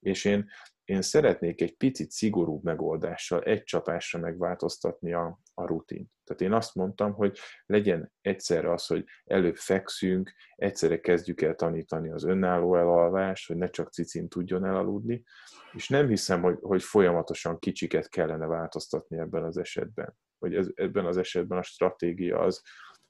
És 0.00 0.24
én, 0.24 0.50
én 0.84 1.02
szeretnék 1.02 1.60
egy 1.60 1.76
picit 1.76 2.10
szigorúbb 2.10 2.62
megoldással 2.62 3.42
egy 3.42 3.62
csapásra 3.62 4.18
megváltoztatni 4.18 5.12
a, 5.12 5.40
a 5.54 5.66
rutint. 5.66 6.10
Tehát 6.24 6.42
én 6.42 6.52
azt 6.52 6.74
mondtam, 6.74 7.12
hogy 7.12 7.38
legyen 7.66 8.12
egyszerre 8.20 8.72
az, 8.72 8.86
hogy 8.86 9.04
előbb 9.24 9.56
fekszünk, 9.56 10.32
egyszerre 10.54 11.00
kezdjük 11.00 11.40
el 11.40 11.54
tanítani 11.54 12.10
az 12.10 12.24
önálló 12.24 12.76
elalvást, 12.76 13.46
hogy 13.46 13.56
ne 13.56 13.68
csak 13.68 13.92
cicin 13.92 14.28
tudjon 14.28 14.64
elaludni, 14.64 15.22
és 15.72 15.88
nem 15.88 16.08
hiszem, 16.08 16.42
hogy, 16.42 16.58
hogy 16.60 16.82
folyamatosan 16.82 17.58
kicsiket 17.58 18.08
kellene 18.08 18.46
változtatni 18.46 19.18
ebben 19.18 19.44
az 19.44 19.56
esetben 19.56 20.16
hogy 20.44 20.54
ez, 20.54 20.68
ebben 20.74 21.06
az 21.06 21.16
esetben 21.16 21.58
a 21.58 21.62
stratégia 21.62 22.38
az, 22.38 22.62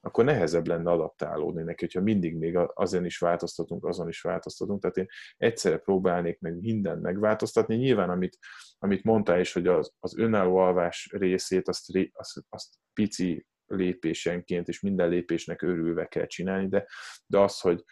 akkor 0.05 0.23
nehezebb 0.23 0.67
lenne 0.67 0.91
adaptálódni 0.91 1.63
neki, 1.63 1.83
hogyha 1.83 2.01
mindig 2.01 2.35
még 2.35 2.57
azon 2.73 3.05
is 3.05 3.17
változtatunk, 3.17 3.85
azon 3.85 4.07
is 4.07 4.21
változtatunk. 4.21 4.81
Tehát 4.81 4.97
én 4.97 5.07
egyszerre 5.37 5.77
próbálnék 5.77 6.39
meg 6.39 6.59
mindent 6.59 7.01
megváltoztatni. 7.01 7.75
Nyilván, 7.75 8.09
amit, 8.09 8.37
amit 8.77 9.03
mondtál 9.03 9.39
is, 9.39 9.53
hogy 9.53 9.67
az, 9.67 9.93
az 9.99 10.17
önálló 10.17 10.57
alvás 10.57 11.09
részét, 11.11 11.67
azt, 11.67 11.89
azt, 12.13 12.45
azt 12.49 12.75
pici 12.93 13.45
lépésenként 13.65 14.67
és 14.67 14.79
minden 14.79 15.09
lépésnek 15.09 15.61
örülve 15.61 16.07
kell 16.07 16.25
csinálni, 16.25 16.67
de, 16.67 16.87
de 17.25 17.39
az, 17.39 17.59
hogy 17.59 17.83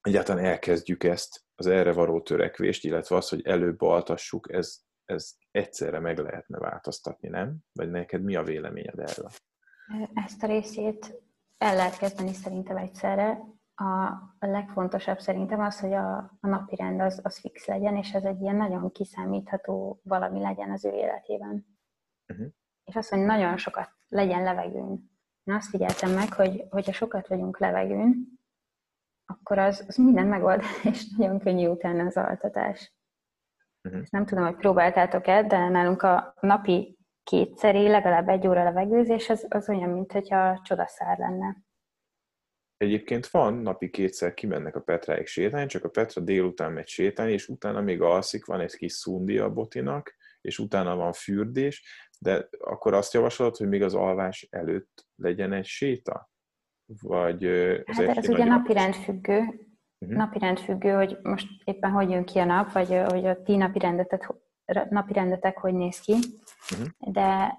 egyáltalán 0.00 0.44
elkezdjük 0.44 1.04
ezt, 1.04 1.44
az 1.54 1.66
erre 1.66 1.92
való 1.92 2.22
törekvést, 2.22 2.84
illetve 2.84 3.16
az, 3.16 3.28
hogy 3.28 3.46
előbb 3.46 3.80
altassuk, 3.80 4.52
ez, 4.52 4.78
ez 5.10 5.34
egyszerre 5.50 5.98
meg 5.98 6.18
lehetne 6.18 6.58
változtatni, 6.58 7.28
nem? 7.28 7.56
Vagy 7.72 7.90
neked 7.90 8.22
mi 8.22 8.36
a 8.36 8.42
véleményed 8.42 8.98
erről? 8.98 9.30
Ezt 10.14 10.42
a 10.42 10.46
részét 10.46 11.22
el 11.58 11.74
lehet 11.74 11.98
kezdeni 11.98 12.32
szerintem 12.32 12.76
egyszerre. 12.76 13.40
A, 13.74 13.84
a 14.38 14.46
legfontosabb 14.46 15.18
szerintem 15.18 15.60
az, 15.60 15.80
hogy 15.80 15.92
a, 15.92 16.16
a 16.40 16.48
napi 16.48 16.76
rend 16.76 17.00
az, 17.00 17.20
az 17.22 17.38
fix 17.38 17.66
legyen, 17.66 17.96
és 17.96 18.12
ez 18.12 18.24
egy 18.24 18.40
ilyen 18.40 18.56
nagyon 18.56 18.90
kiszámítható 18.92 20.00
valami 20.02 20.40
legyen 20.40 20.70
az 20.70 20.84
ő 20.84 20.90
életében. 20.90 21.78
Uh-huh. 22.28 22.46
És 22.84 22.96
az, 22.96 23.08
hogy 23.08 23.18
nagyon 23.18 23.56
sokat 23.56 23.88
legyen 24.08 24.42
levegőn. 24.42 25.10
Én 25.44 25.54
azt 25.54 25.68
figyeltem 25.68 26.10
meg, 26.10 26.32
hogy 26.32 26.66
hogyha 26.70 26.92
sokat 26.92 27.28
vagyunk 27.28 27.58
levegőn, 27.58 28.40
akkor 29.26 29.58
az, 29.58 29.84
az 29.88 29.96
minden 29.96 30.26
megold, 30.26 30.62
és 30.82 31.10
nagyon 31.16 31.38
könnyű 31.38 31.66
utána 31.66 32.04
az 32.04 32.16
altatás. 32.16 32.92
Uh-huh. 33.84 34.02
Ezt 34.02 34.12
nem 34.12 34.26
tudom, 34.26 34.44
hogy 34.44 34.56
próbáltátok-e, 34.56 35.42
de 35.42 35.68
nálunk 35.68 36.02
a 36.02 36.34
napi 36.40 36.98
kétszeri, 37.22 37.88
legalább 37.88 38.28
egy 38.28 38.46
óra 38.46 38.64
levegőzés, 38.64 39.28
az, 39.28 39.46
az 39.48 39.68
olyan, 39.68 39.90
mint 39.90 40.12
hogyha 40.12 40.60
csodaszár 40.64 41.18
lenne. 41.18 41.56
Egyébként 42.76 43.26
van, 43.26 43.54
napi 43.54 43.90
kétszer 43.90 44.34
kimennek 44.34 44.76
a 44.76 44.80
Petráig 44.80 45.26
sétálni, 45.26 45.66
csak 45.66 45.84
a 45.84 45.88
Petra 45.88 46.20
délután 46.20 46.72
megy 46.72 46.88
sétálni, 46.88 47.32
és 47.32 47.48
utána 47.48 47.80
még 47.80 48.02
alszik, 48.02 48.44
van 48.44 48.60
egy 48.60 48.76
kis 48.76 48.92
szundi 48.92 49.38
a 49.38 49.52
botinak, 49.52 50.14
és 50.40 50.58
utána 50.58 50.96
van 50.96 51.12
fürdés, 51.12 51.84
de 52.18 52.48
akkor 52.58 52.94
azt 52.94 53.14
javasolod, 53.14 53.56
hogy 53.56 53.68
még 53.68 53.82
az 53.82 53.94
alvás 53.94 54.46
előtt 54.50 55.06
legyen 55.16 55.52
egy 55.52 55.64
séta? 55.64 56.30
Vagy 57.00 57.44
az 57.84 57.96
hát 57.96 58.16
ez 58.16 58.28
ugye 58.28 58.44
napirend 58.44 58.94
függő, 58.94 59.69
uh-huh. 60.00 60.18
napirend 60.18 60.58
függő, 60.58 60.92
hogy 60.92 61.18
most 61.22 61.46
éppen 61.64 61.90
hogy 61.90 62.10
jön 62.10 62.24
ki 62.24 62.38
a 62.38 62.44
nap, 62.44 62.72
vagy 62.72 63.02
hogy 63.08 63.26
a 63.26 63.42
ti 63.42 63.56
napirendetek, 63.56 64.32
napirendetek 64.88 65.58
hogy 65.58 65.74
néz 65.74 66.00
ki, 66.00 66.16
uh-huh. 66.72 66.88
de 66.98 67.58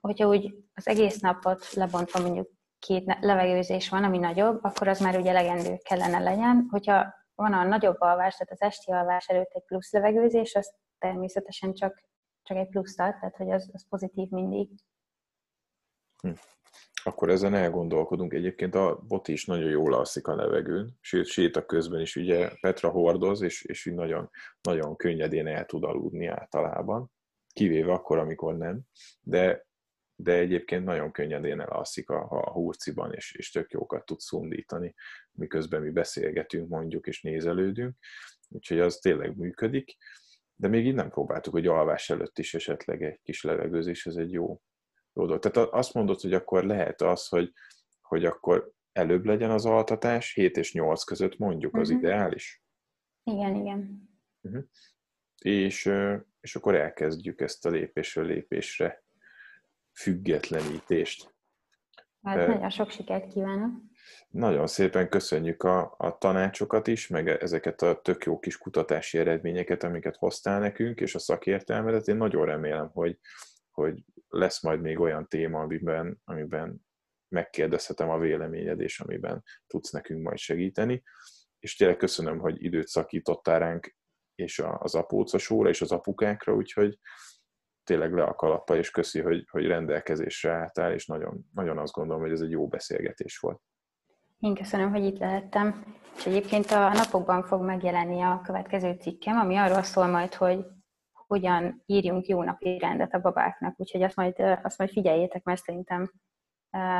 hogyha 0.00 0.28
úgy 0.28 0.54
az 0.74 0.88
egész 0.88 1.20
napot 1.20 1.72
lebontva 1.72 2.20
mondjuk 2.20 2.50
két 2.78 3.16
levegőzés 3.20 3.88
van, 3.88 4.04
ami 4.04 4.18
nagyobb, 4.18 4.64
akkor 4.64 4.88
az 4.88 5.00
már 5.00 5.18
ugye 5.18 5.32
legendő 5.32 5.76
kellene 5.76 6.18
legyen. 6.18 6.66
Hogyha 6.70 7.14
van 7.34 7.52
a 7.52 7.62
nagyobb 7.62 8.00
alvás, 8.00 8.36
tehát 8.36 8.52
az 8.52 8.60
esti 8.60 8.92
alvás 8.92 9.28
előtt 9.28 9.50
egy 9.52 9.64
plusz 9.64 9.92
levegőzés, 9.92 10.54
az 10.54 10.74
természetesen 10.98 11.74
csak, 11.74 12.02
csak 12.42 12.56
egy 12.56 12.68
plusz 12.68 12.98
ad, 12.98 13.14
tehát 13.18 13.36
hogy 13.36 13.50
az, 13.50 13.70
az 13.72 13.88
pozitív 13.88 14.28
mindig. 14.28 14.70
Hm. 16.22 16.30
Akkor 17.06 17.30
ezen 17.30 17.54
elgondolkodunk. 17.54 18.32
Egyébként 18.32 18.74
a 18.74 19.02
boti 19.08 19.32
is 19.32 19.44
nagyon 19.44 19.70
jól 19.70 19.94
alszik 19.94 20.26
a 20.26 20.36
levegőn, 20.36 20.98
sőt, 21.00 21.26
séta 21.26 21.66
közben 21.66 22.00
is 22.00 22.16
ugye 22.16 22.50
Petra 22.60 22.88
hordoz, 22.88 23.42
és, 23.42 23.62
és 23.62 23.86
így 23.86 23.94
nagyon, 23.94 24.30
nagyon 24.62 24.96
könnyedén 24.96 25.46
el 25.46 25.64
tud 25.64 25.84
aludni 25.84 26.26
általában, 26.26 27.10
kivéve 27.52 27.92
akkor, 27.92 28.18
amikor 28.18 28.56
nem. 28.56 28.80
De 29.20 29.66
de 30.16 30.32
egyébként 30.32 30.84
nagyon 30.84 31.12
könnyedén 31.12 31.60
elalszik 31.60 32.10
a, 32.10 32.26
a 32.30 32.50
hurciban, 32.50 33.12
és, 33.12 33.34
és 33.34 33.50
tök 33.50 33.70
jókat 33.70 34.04
tud 34.04 34.20
szundítani, 34.20 34.94
miközben 35.32 35.82
mi 35.82 35.90
beszélgetünk 35.90 36.68
mondjuk, 36.68 37.06
és 37.06 37.22
nézelődünk, 37.22 37.96
úgyhogy 38.48 38.80
az 38.80 38.96
tényleg 38.96 39.36
működik, 39.36 39.96
de 40.56 40.68
még 40.68 40.86
így 40.86 40.94
nem 40.94 41.10
próbáltuk, 41.10 41.52
hogy 41.52 41.66
alvás 41.66 42.10
előtt 42.10 42.38
is 42.38 42.54
esetleg 42.54 43.02
egy 43.02 43.20
kis 43.22 43.42
levegőzés, 43.42 44.06
ez 44.06 44.16
egy 44.16 44.32
jó, 44.32 44.60
jó 45.14 45.26
dolog. 45.26 45.40
Tehát 45.40 45.68
azt 45.72 45.94
mondod, 45.94 46.20
hogy 46.20 46.34
akkor 46.34 46.64
lehet 46.64 47.00
az, 47.00 47.28
hogy, 47.28 47.52
hogy 48.00 48.24
akkor 48.24 48.72
előbb 48.92 49.24
legyen 49.24 49.50
az 49.50 49.66
altatás, 49.66 50.34
7 50.34 50.56
és 50.56 50.72
8 50.72 51.04
között 51.04 51.38
mondjuk 51.38 51.76
az 51.76 51.88
uh-huh. 51.88 52.02
ideális? 52.02 52.62
Igen, 53.22 53.54
igen. 53.54 54.08
Uh-huh. 54.40 54.62
És, 55.38 55.90
és 56.40 56.56
akkor 56.56 56.74
elkezdjük 56.74 57.40
ezt 57.40 57.66
a 57.66 57.70
lépésről 57.70 58.26
lépésre 58.26 59.04
függetlenítést. 59.92 61.34
Hát 62.22 62.46
nagyon 62.46 62.70
sok 62.70 62.90
sikert 62.90 63.32
kívánok! 63.32 63.70
Nagyon 64.28 64.66
szépen 64.66 65.08
köszönjük 65.08 65.62
a, 65.62 65.94
a 65.98 66.18
tanácsokat 66.18 66.86
is, 66.86 67.08
meg 67.08 67.28
ezeket 67.28 67.82
a 67.82 68.00
tök 68.00 68.24
jó 68.24 68.38
kis 68.38 68.58
kutatási 68.58 69.18
eredményeket, 69.18 69.82
amiket 69.82 70.16
hoztál 70.16 70.60
nekünk, 70.60 71.00
és 71.00 71.14
a 71.14 71.18
szakértelmedet. 71.18 72.08
Én 72.08 72.16
nagyon 72.16 72.44
remélem, 72.44 72.90
hogy, 72.92 73.18
hogy 73.74 74.04
lesz 74.28 74.62
majd 74.62 74.80
még 74.80 75.00
olyan 75.00 75.28
téma, 75.28 75.60
amiben, 75.60 76.20
amiben 76.24 76.86
megkérdezhetem 77.28 78.10
a 78.10 78.18
véleményed, 78.18 78.80
és 78.80 79.00
amiben 79.00 79.42
tudsz 79.66 79.90
nekünk 79.90 80.22
majd 80.22 80.38
segíteni. 80.38 81.02
És 81.58 81.76
tényleg 81.76 81.96
köszönöm, 81.96 82.38
hogy 82.38 82.64
időt 82.64 82.86
szakítottál 82.86 83.58
ránk, 83.58 83.96
és 84.34 84.62
az 84.78 84.94
apócasóra, 84.94 85.68
és 85.68 85.80
az 85.80 85.92
apukákra, 85.92 86.54
úgyhogy 86.54 86.98
tényleg 87.84 88.12
le 88.12 88.22
a 88.22 88.34
kalappa, 88.34 88.76
és 88.76 88.90
köszi, 88.90 89.20
hogy, 89.20 89.46
hogy 89.50 89.66
rendelkezésre 89.66 90.52
álltál, 90.52 90.92
és 90.92 91.06
nagyon, 91.06 91.48
nagyon 91.52 91.78
azt 91.78 91.92
gondolom, 91.92 92.22
hogy 92.22 92.32
ez 92.32 92.40
egy 92.40 92.50
jó 92.50 92.68
beszélgetés 92.68 93.38
volt. 93.38 93.60
Én 94.38 94.54
köszönöm, 94.54 94.90
hogy 94.90 95.04
itt 95.04 95.18
lehettem. 95.18 95.96
És 96.16 96.26
egyébként 96.26 96.70
a 96.70 96.92
napokban 96.92 97.42
fog 97.42 97.62
megjelenni 97.62 98.20
a 98.22 98.40
következő 98.44 98.96
cikkem, 99.00 99.36
ami 99.36 99.56
arról 99.56 99.82
szól 99.82 100.06
majd, 100.06 100.34
hogy 100.34 100.64
hogyan 101.34 101.82
írjunk 101.86 102.26
jó 102.26 102.42
napi 102.42 102.78
rendet 102.78 103.14
a 103.14 103.20
babáknak. 103.20 103.80
Úgyhogy 103.80 104.02
azt 104.02 104.16
majd, 104.16 104.40
azt 104.62 104.78
majd 104.78 104.90
figyeljétek, 104.90 105.42
mert 105.42 105.62
szerintem 105.62 106.12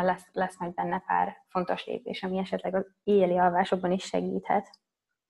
lesz, 0.03 0.28
lesz 0.32 0.59
majd 0.59 0.74
benne 0.74 1.03
pár 1.07 1.37
fontos 1.49 1.87
lépés, 1.87 2.22
ami 2.22 2.39
esetleg 2.39 2.74
az 2.74 2.87
éjjeli 3.03 3.39
alvásokban 3.39 3.93
is 3.93 4.05
segíthet. 4.05 4.70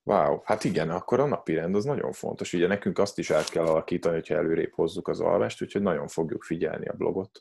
Wow, 0.02 0.40
hát 0.44 0.64
igen, 0.64 0.90
akkor 0.90 1.20
a 1.20 1.26
napi 1.26 1.54
rend 1.54 1.74
az 1.74 1.84
nagyon 1.84 2.12
fontos. 2.12 2.52
Ugye 2.52 2.66
nekünk 2.66 2.98
azt 2.98 3.18
is 3.18 3.30
át 3.30 3.48
kell 3.48 3.64
alakítani, 3.66 4.14
hogyha 4.14 4.34
előrébb 4.34 4.72
hozzuk 4.72 5.08
az 5.08 5.20
alvást, 5.20 5.62
úgyhogy 5.62 5.82
nagyon 5.82 6.08
fogjuk 6.08 6.42
figyelni 6.42 6.86
a 6.86 6.94
blogot. 6.96 7.40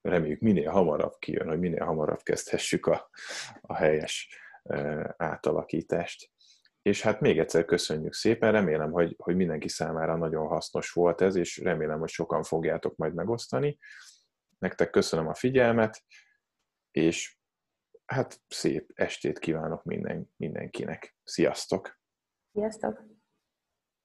Reméljük 0.00 0.40
minél 0.40 0.70
hamarabb 0.70 1.14
kijön, 1.18 1.48
hogy 1.48 1.58
minél 1.58 1.84
hamarabb 1.84 2.22
kezdhessük 2.22 2.86
a, 2.86 3.10
a 3.60 3.74
helyes 3.74 4.38
átalakítást. 5.16 6.31
És 6.82 7.02
hát 7.02 7.20
még 7.20 7.38
egyszer 7.38 7.64
köszönjük 7.64 8.12
szépen, 8.12 8.52
remélem, 8.52 8.90
hogy, 8.90 9.14
hogy 9.18 9.36
mindenki 9.36 9.68
számára 9.68 10.16
nagyon 10.16 10.46
hasznos 10.46 10.92
volt 10.92 11.20
ez, 11.20 11.36
és 11.36 11.58
remélem, 11.58 11.98
hogy 11.98 12.08
sokan 12.08 12.42
fogjátok 12.42 12.96
majd 12.96 13.14
megosztani. 13.14 13.78
Nektek 14.58 14.90
köszönöm 14.90 15.28
a 15.28 15.34
figyelmet, 15.34 16.04
és 16.90 17.38
hát 18.04 18.40
szép 18.48 18.90
estét 18.94 19.38
kívánok 19.38 19.84
minden, 19.84 20.32
mindenkinek. 20.36 21.16
Sziasztok! 21.24 22.00
Sziasztok! 22.52 23.11